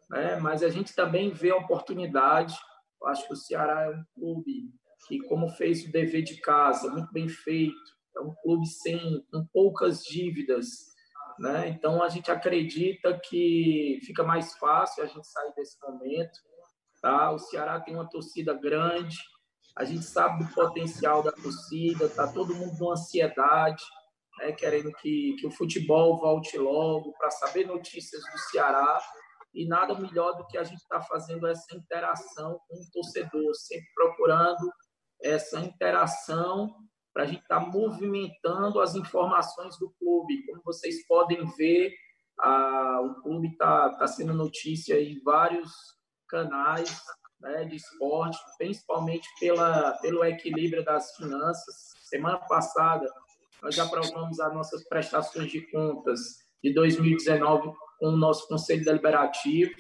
né? 0.09 0.37
Mas 0.37 0.63
a 0.63 0.69
gente 0.69 0.95
também 0.95 1.33
vê 1.33 1.51
a 1.51 1.57
oportunidade. 1.57 2.55
Eu 3.01 3.09
acho 3.09 3.27
que 3.27 3.33
o 3.33 3.35
Ceará 3.35 3.81
é 3.81 3.89
um 3.89 4.05
clube 4.15 4.71
que, 5.05 5.19
como 5.27 5.49
fez 5.49 5.83
o 5.83 5.91
dever 5.91 6.23
de 6.23 6.39
casa, 6.39 6.89
muito 6.89 7.11
bem 7.11 7.27
feito, 7.27 7.75
é 8.15 8.21
um 8.21 8.33
clube 8.35 8.65
sem 8.67 9.21
com 9.29 9.45
poucas 9.51 10.01
dívidas. 10.01 10.93
Né? 11.37 11.67
Então 11.67 12.01
a 12.01 12.07
gente 12.07 12.31
acredita 12.31 13.19
que 13.19 13.99
fica 14.05 14.23
mais 14.23 14.55
fácil 14.55 15.03
a 15.03 15.07
gente 15.07 15.27
sair 15.27 15.53
desse 15.55 15.77
momento 15.81 16.39
Tá? 17.03 17.31
O 17.31 17.37
Ceará 17.37 17.81
tem 17.81 17.93
uma 17.93 18.09
torcida 18.09 18.53
grande, 18.53 19.17
a 19.75 19.83
gente 19.83 20.05
sabe 20.05 20.41
do 20.41 20.53
potencial 20.53 21.21
da 21.21 21.33
torcida, 21.33 22.07
tá 22.07 22.31
todo 22.31 22.55
mundo 22.55 22.77
com 22.77 22.93
ansiedade, 22.93 23.83
né, 24.39 24.53
querendo 24.53 24.89
que, 24.93 25.35
que 25.37 25.45
o 25.45 25.51
futebol 25.51 26.17
volte 26.17 26.57
logo 26.57 27.11
para 27.17 27.29
saber 27.29 27.67
notícias 27.67 28.21
do 28.21 28.37
Ceará. 28.49 29.01
E 29.53 29.67
nada 29.67 29.93
melhor 29.99 30.31
do 30.37 30.47
que 30.47 30.57
a 30.57 30.63
gente 30.63 30.79
estar 30.79 30.99
tá 30.99 31.05
fazendo 31.05 31.45
essa 31.45 31.75
interação 31.75 32.57
com 32.69 32.75
o 32.75 32.91
torcedor, 32.93 33.53
sempre 33.53 33.87
procurando 33.93 34.71
essa 35.21 35.59
interação 35.59 36.73
para 37.13 37.23
a 37.23 37.25
gente 37.27 37.41
estar 37.41 37.59
tá 37.59 37.67
movimentando 37.67 38.79
as 38.79 38.95
informações 38.95 39.77
do 39.77 39.93
clube. 39.99 40.45
Como 40.45 40.61
vocês 40.63 41.05
podem 41.05 41.45
ver, 41.57 41.93
a, 42.39 43.01
o 43.01 43.21
clube 43.21 43.49
está 43.49 43.89
tá 43.89 44.07
sendo 44.07 44.33
notícia 44.33 44.99
em 44.99 45.21
vários 45.21 45.69
canais 46.33 46.99
né, 47.39 47.65
de 47.65 47.75
esporte, 47.75 48.37
principalmente 48.57 49.27
pela, 49.39 49.93
pelo 49.99 50.23
equilíbrio 50.25 50.83
das 50.83 51.15
finanças. 51.15 51.91
Semana 52.09 52.39
passada, 52.39 53.07
nós 53.61 53.77
aprovamos 53.77 54.39
as 54.39 54.53
nossas 54.53 54.83
prestações 54.87 55.51
de 55.51 55.61
contas 55.69 56.19
de 56.63 56.73
2019 56.73 57.71
com 57.99 58.07
o 58.07 58.17
nosso 58.17 58.47
Conselho 58.47 58.83
Deliberativo. 58.83 59.71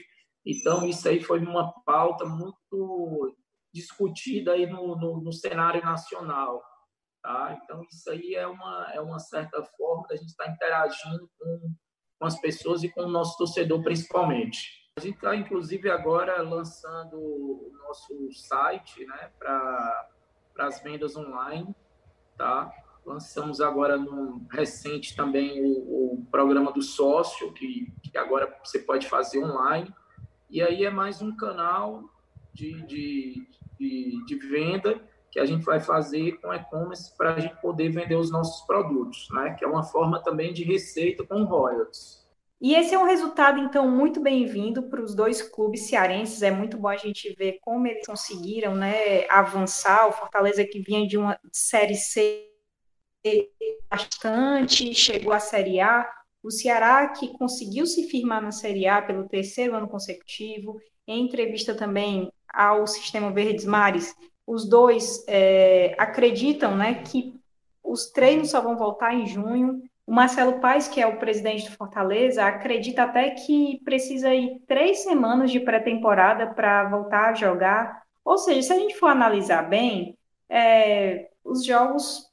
Então, 0.45 0.85
isso 0.85 1.07
aí 1.07 1.23
foi 1.23 1.39
uma 1.39 1.73
pauta 1.85 2.25
muito 2.25 3.35
discutida 3.73 4.51
aí 4.51 4.67
no, 4.67 4.95
no, 4.95 5.21
no 5.21 5.33
cenário 5.33 5.83
nacional. 5.83 6.61
Tá? 7.23 7.57
Então, 7.63 7.81
isso 7.91 8.11
aí 8.11 8.35
é 8.35 8.45
uma, 8.45 8.91
é 8.93 9.01
uma 9.01 9.17
certa 9.17 9.63
forma 9.77 10.05
da 10.07 10.15
gente 10.15 10.29
estar 10.29 10.51
interagindo 10.51 11.27
com, 11.39 11.73
com 12.19 12.27
as 12.27 12.39
pessoas 12.39 12.83
e 12.83 12.89
com 12.89 13.03
o 13.03 13.09
nosso 13.09 13.37
torcedor, 13.37 13.81
principalmente. 13.81 14.82
A 14.95 15.01
gente 15.01 15.15
está, 15.15 15.35
inclusive, 15.35 15.89
agora 15.89 16.39
lançando 16.43 17.17
o 17.17 17.71
nosso 17.81 18.31
site 18.31 19.03
né, 19.05 19.31
para 19.39 20.07
as 20.59 20.83
vendas 20.83 21.15
online. 21.15 21.75
Tá? 22.37 22.71
Lançamos 23.03 23.59
agora 23.59 23.97
no 23.97 24.45
recente 24.51 25.15
também 25.15 25.63
o, 25.63 26.13
o 26.13 26.27
programa 26.29 26.71
do 26.71 26.81
sócio, 26.81 27.51
que, 27.53 27.91
que, 28.03 28.15
agora 28.17 28.55
você 28.63 28.77
pode 28.77 29.09
fazer 29.09 29.43
online. 29.43 29.91
E 30.47 30.61
aí 30.61 30.85
é 30.85 30.91
mais 30.91 31.23
um 31.23 31.35
canal 31.35 32.03
de, 32.53 32.83
de, 32.83 33.47
de, 33.79 34.25
de 34.25 34.35
venda 34.35 35.01
que 35.31 35.39
a 35.39 35.45
gente 35.45 35.65
vai 35.65 35.79
fazer 35.79 36.33
com 36.33 36.53
e-commerce 36.53 37.17
para 37.17 37.33
a 37.33 37.39
gente 37.39 37.59
poder 37.59 37.89
vender 37.89 38.15
os 38.15 38.29
nossos 38.29 38.63
produtos, 38.67 39.27
né? 39.31 39.55
que 39.55 39.65
é 39.65 39.67
uma 39.67 39.81
forma 39.81 40.21
também 40.21 40.53
de 40.53 40.63
receita 40.63 41.25
com 41.25 41.43
royalties. 41.45 42.22
E 42.63 42.75
esse 42.75 42.95
é 42.95 42.97
um 42.97 43.03
resultado, 43.05 43.59
então, 43.59 43.91
muito 43.91 44.21
bem-vindo 44.21 44.83
para 44.83 45.03
os 45.03 45.13
dois 45.13 45.41
clubes 45.41 45.89
cearenses. 45.89 46.41
É 46.41 46.49
muito 46.49 46.77
bom 46.77 46.87
a 46.87 46.95
gente 46.95 47.35
ver 47.35 47.59
como 47.59 47.85
eles 47.85 48.07
conseguiram 48.07 48.73
né, 48.73 49.27
avançar. 49.29 50.07
O 50.07 50.13
Fortaleza 50.13 50.63
que 50.63 50.79
vinha 50.79 51.05
de 51.05 51.17
uma 51.17 51.37
Série 51.51 51.95
C 51.95 52.49
bastante, 53.89 54.95
chegou 54.95 55.33
à 55.33 55.41
Série 55.41 55.81
A 55.81 56.09
O 56.41 56.49
Ceará, 56.49 57.09
que 57.09 57.37
conseguiu 57.37 57.85
se 57.85 58.07
firmar 58.07 58.41
na 58.41 58.53
Série 58.53 58.87
A 58.87 59.01
pelo 59.01 59.27
terceiro 59.27 59.75
ano 59.75 59.89
consecutivo, 59.89 60.79
em 61.05 61.25
entrevista 61.25 61.75
também 61.75 62.31
ao 62.47 62.87
Sistema 62.87 63.29
Verdes 63.29 63.65
Mares, 63.65 64.15
os 64.47 64.69
dois 64.69 65.21
é, 65.27 65.95
acreditam 65.97 66.77
né, 66.77 67.03
que 67.03 67.33
os 67.83 68.09
treinos 68.09 68.51
só 68.51 68.61
vão 68.61 68.77
voltar 68.77 69.13
em 69.13 69.27
junho. 69.27 69.83
O 70.05 70.13
Marcelo 70.13 70.59
Paes, 70.59 70.87
que 70.87 71.01
é 71.01 71.07
o 71.07 71.17
presidente 71.17 71.69
do 71.69 71.77
Fortaleza, 71.77 72.43
acredita 72.43 73.03
até 73.03 73.29
que 73.29 73.79
precisa 73.85 74.33
ir 74.33 74.61
três 74.67 75.03
semanas 75.03 75.49
de 75.49 75.61
pré-temporada 75.61 76.47
para 76.53 76.89
voltar 76.89 77.29
a 77.29 77.33
jogar. 77.33 78.03
Ou 78.23 78.37
seja, 78.37 78.61
se 78.61 78.73
a 78.73 78.79
gente 78.79 78.95
for 78.95 79.07
analisar 79.07 79.63
bem, 79.69 80.17
é, 80.49 81.29
os 81.43 81.65
jogos 81.65 82.29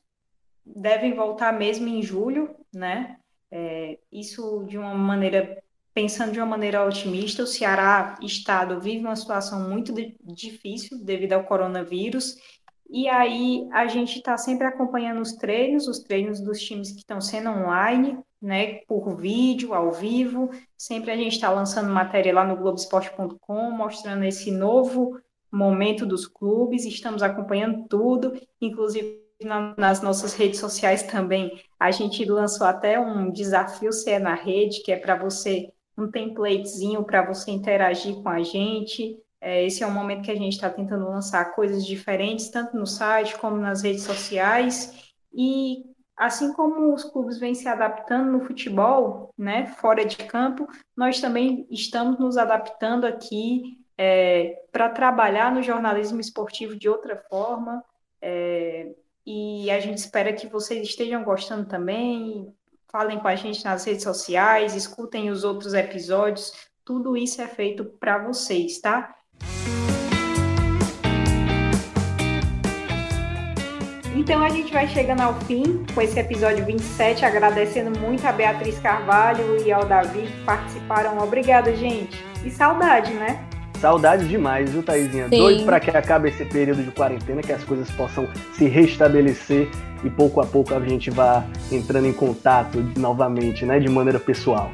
devem 0.66 1.14
voltar 1.14 1.52
mesmo 1.52 1.86
em 1.86 2.02
julho, 2.02 2.54
né? 2.72 3.16
É, 3.50 3.98
isso 4.10 4.64
de 4.68 4.76
uma 4.76 4.94
maneira, 4.94 5.62
pensando 5.94 6.32
de 6.32 6.38
uma 6.38 6.46
maneira 6.46 6.84
otimista, 6.84 7.42
o 7.42 7.46
Ceará, 7.46 8.16
estado, 8.20 8.80
vive 8.80 9.04
uma 9.04 9.16
situação 9.16 9.68
muito 9.68 9.92
difícil 10.22 11.04
devido 11.04 11.32
ao 11.32 11.44
coronavírus, 11.44 12.36
e 12.92 13.08
aí 13.08 13.68
a 13.72 13.86
gente 13.86 14.16
está 14.18 14.36
sempre 14.36 14.66
acompanhando 14.66 15.20
os 15.20 15.32
treinos, 15.34 15.86
os 15.86 16.00
treinos 16.00 16.40
dos 16.40 16.60
times 16.60 16.90
que 16.90 16.98
estão 16.98 17.20
sendo 17.20 17.50
online, 17.50 18.18
né, 18.40 18.80
por 18.86 19.16
vídeo, 19.16 19.74
ao 19.74 19.92
vivo, 19.92 20.50
sempre 20.76 21.10
a 21.10 21.16
gente 21.16 21.34
está 21.34 21.50
lançando 21.50 21.92
matéria 21.92 22.34
lá 22.34 22.44
no 22.44 22.56
Globoesporte.com, 22.56 23.70
mostrando 23.70 24.24
esse 24.24 24.50
novo 24.50 25.20
momento 25.52 26.06
dos 26.06 26.26
clubes, 26.26 26.84
estamos 26.84 27.22
acompanhando 27.22 27.86
tudo, 27.88 28.40
inclusive 28.60 29.20
na, 29.42 29.74
nas 29.76 30.02
nossas 30.02 30.34
redes 30.34 30.60
sociais 30.60 31.02
também. 31.02 31.62
A 31.78 31.90
gente 31.90 32.24
lançou 32.24 32.66
até 32.66 32.98
um 32.98 33.30
desafio 33.30 33.92
Se 33.92 34.10
é 34.10 34.18
na 34.18 34.34
Rede, 34.34 34.82
que 34.82 34.92
é 34.92 34.96
para 34.96 35.16
você, 35.16 35.68
um 35.96 36.10
templatezinho 36.10 37.04
para 37.04 37.26
você 37.26 37.50
interagir 37.50 38.14
com 38.22 38.28
a 38.28 38.42
gente. 38.42 39.16
É, 39.40 39.64
esse 39.64 39.82
é 39.82 39.86
um 39.86 39.92
momento 39.92 40.22
que 40.22 40.30
a 40.30 40.36
gente 40.36 40.52
está 40.52 40.68
tentando 40.68 41.08
lançar 41.08 41.54
coisas 41.54 41.86
diferentes, 41.86 42.50
tanto 42.50 42.76
no 42.76 42.86
site 42.86 43.38
como 43.38 43.56
nas 43.56 43.82
redes 43.82 44.02
sociais. 44.02 45.12
E 45.32 45.84
assim 46.16 46.52
como 46.52 46.92
os 46.92 47.04
clubes 47.04 47.38
vêm 47.38 47.54
se 47.54 47.66
adaptando 47.66 48.30
no 48.30 48.44
futebol, 48.44 49.32
né, 49.38 49.66
fora 49.66 50.04
de 50.04 50.18
campo, 50.18 50.68
nós 50.94 51.20
também 51.20 51.66
estamos 51.70 52.18
nos 52.18 52.36
adaptando 52.36 53.06
aqui 53.06 53.78
é, 53.96 54.62
para 54.70 54.90
trabalhar 54.90 55.52
no 55.54 55.62
jornalismo 55.62 56.20
esportivo 56.20 56.76
de 56.76 56.88
outra 56.88 57.16
forma. 57.28 57.82
É, 58.20 58.94
e 59.24 59.70
a 59.70 59.80
gente 59.80 59.98
espera 59.98 60.32
que 60.32 60.46
vocês 60.46 60.82
estejam 60.82 61.24
gostando 61.24 61.66
também. 61.66 62.54
Falem 62.90 63.18
com 63.18 63.28
a 63.28 63.36
gente 63.36 63.64
nas 63.64 63.84
redes 63.84 64.02
sociais, 64.02 64.74
escutem 64.74 65.30
os 65.30 65.44
outros 65.44 65.72
episódios. 65.72 66.52
Tudo 66.84 67.16
isso 67.16 67.40
é 67.40 67.46
feito 67.46 67.84
para 67.84 68.18
vocês, 68.18 68.80
tá? 68.80 69.14
Então 74.20 74.42
a 74.42 74.48
gente 74.50 74.72
vai 74.72 74.86
chegando 74.86 75.22
ao 75.22 75.34
fim 75.40 75.84
com 75.94 76.02
esse 76.02 76.18
episódio 76.20 76.64
27, 76.64 77.24
agradecendo 77.24 77.98
muito 77.98 78.24
a 78.26 78.32
Beatriz 78.32 78.78
Carvalho 78.78 79.64
e 79.64 79.72
ao 79.72 79.86
Davi 79.86 80.22
que 80.22 80.44
participaram. 80.44 81.18
Obrigada, 81.18 81.74
gente. 81.74 82.22
E 82.44 82.50
saudade, 82.50 83.12
né? 83.14 83.42
Saudades 83.80 84.28
demais, 84.28 84.70
viu, 84.70 84.82
Thaisinha? 84.82 85.28
Sim. 85.28 85.38
Doido 85.38 85.64
para 85.64 85.80
que 85.80 85.90
acabe 85.90 86.28
esse 86.28 86.44
período 86.44 86.82
de 86.82 86.90
quarentena, 86.90 87.40
que 87.40 87.52
as 87.52 87.64
coisas 87.64 87.90
possam 87.92 88.28
se 88.52 88.68
restabelecer 88.68 89.68
e 90.04 90.10
pouco 90.10 90.40
a 90.40 90.46
pouco 90.46 90.74
a 90.74 90.80
gente 90.80 91.10
vá 91.10 91.42
entrando 91.72 92.06
em 92.06 92.12
contato 92.12 92.78
novamente, 92.98 93.64
né, 93.64 93.80
de 93.80 93.88
maneira 93.88 94.20
pessoal. 94.20 94.70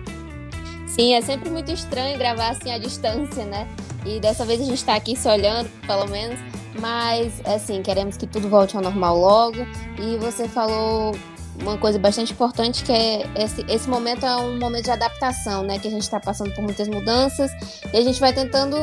Sim, 0.87 1.15
é 1.15 1.21
sempre 1.21 1.51
muito 1.51 1.71
estranho 1.71 2.19
gravar 2.19 2.49
assim 2.49 2.73
à 2.73 2.79
distância, 2.79 3.45
né? 3.45 3.69
E 4.07 4.21
dessa 4.21 4.45
vez 4.45 4.61
a 4.61 4.65
gente 4.65 4.79
está 4.79 4.95
aqui 4.95 5.17
se 5.17 5.29
olhando, 5.29 5.69
pelo 5.87 6.07
menos, 6.09 6.39
mas 6.81 7.33
assim, 7.45 7.83
queremos 7.83 8.17
que 8.17 8.27
tudo 8.27 8.49
volte 8.49 8.77
ao 8.77 8.83
normal 8.83 9.19
logo. 9.19 9.67
E 9.99 10.17
você 10.19 10.49
falou 10.49 11.13
uma 11.61 11.77
coisa 11.77 11.99
bastante 11.99 12.33
importante 12.33 12.85
que 12.85 12.93
é 12.93 13.29
esse, 13.35 13.65
esse 13.69 13.89
momento 13.89 14.25
é 14.25 14.37
um 14.37 14.59
momento 14.59 14.85
de 14.85 14.91
adaptação, 14.91 15.65
né? 15.65 15.79
Que 15.79 15.89
a 15.89 15.91
gente 15.91 16.03
está 16.03 16.21
passando 16.21 16.55
por 16.55 16.63
muitas 16.63 16.87
mudanças 16.87 17.51
e 17.93 17.97
a 17.97 18.03
gente 18.03 18.21
vai 18.21 18.33
tentando 18.33 18.77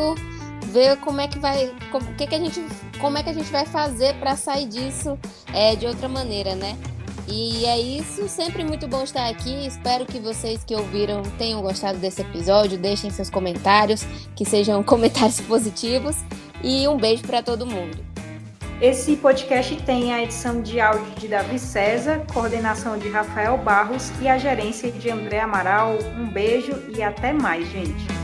ver 0.72 0.98
como 0.98 1.22
é 1.22 1.28
que 1.28 1.40
vai, 1.40 1.74
como, 1.92 2.06
que 2.16 2.28
que 2.28 2.36
a 2.36 2.40
gente, 2.40 2.66
como 3.00 3.18
é 3.18 3.24
que 3.24 3.30
a 3.30 3.34
gente 3.34 3.52
vai 3.52 3.66
fazer 3.66 4.16
para 4.16 4.36
sair 4.36 4.66
disso 4.66 5.18
é, 5.54 5.76
de 5.76 5.86
outra 5.86 6.10
maneira, 6.10 6.56
né? 6.56 6.78
E 7.28 7.66
é 7.66 7.80
isso, 7.80 8.28
sempre 8.28 8.64
muito 8.64 8.88
bom 8.88 9.04
estar 9.04 9.30
aqui. 9.30 9.66
Espero 9.66 10.06
que 10.06 10.20
vocês 10.20 10.64
que 10.64 10.76
ouviram 10.76 11.22
tenham 11.38 11.62
gostado 11.62 11.98
desse 11.98 12.22
episódio. 12.22 12.78
Deixem 12.78 13.10
seus 13.10 13.30
comentários, 13.30 14.04
que 14.36 14.46
sejam 14.46 14.82
comentários 14.84 15.40
positivos. 15.42 16.18
E 16.64 16.88
um 16.88 16.98
beijo 16.98 17.24
para 17.24 17.42
todo 17.42 17.66
mundo. 17.66 17.98
Esse 18.82 19.16
podcast 19.16 19.76
tem 19.84 20.14
a 20.14 20.24
edição 20.24 20.62
de 20.62 20.80
áudio 20.80 21.10
de 21.18 21.28
Davi 21.28 21.58
César, 21.58 22.26
coordenação 22.34 22.98
de 22.98 23.08
Rafael 23.08 23.58
Barros 23.58 24.12
e 24.22 24.28
a 24.28 24.38
gerência 24.38 24.92
de 24.92 25.10
André 25.10 25.40
Amaral. 25.40 25.98
Um 26.18 26.28
beijo 26.28 26.74
e 26.94 27.02
até 27.02 27.32
mais, 27.32 27.70
gente. 27.72 28.23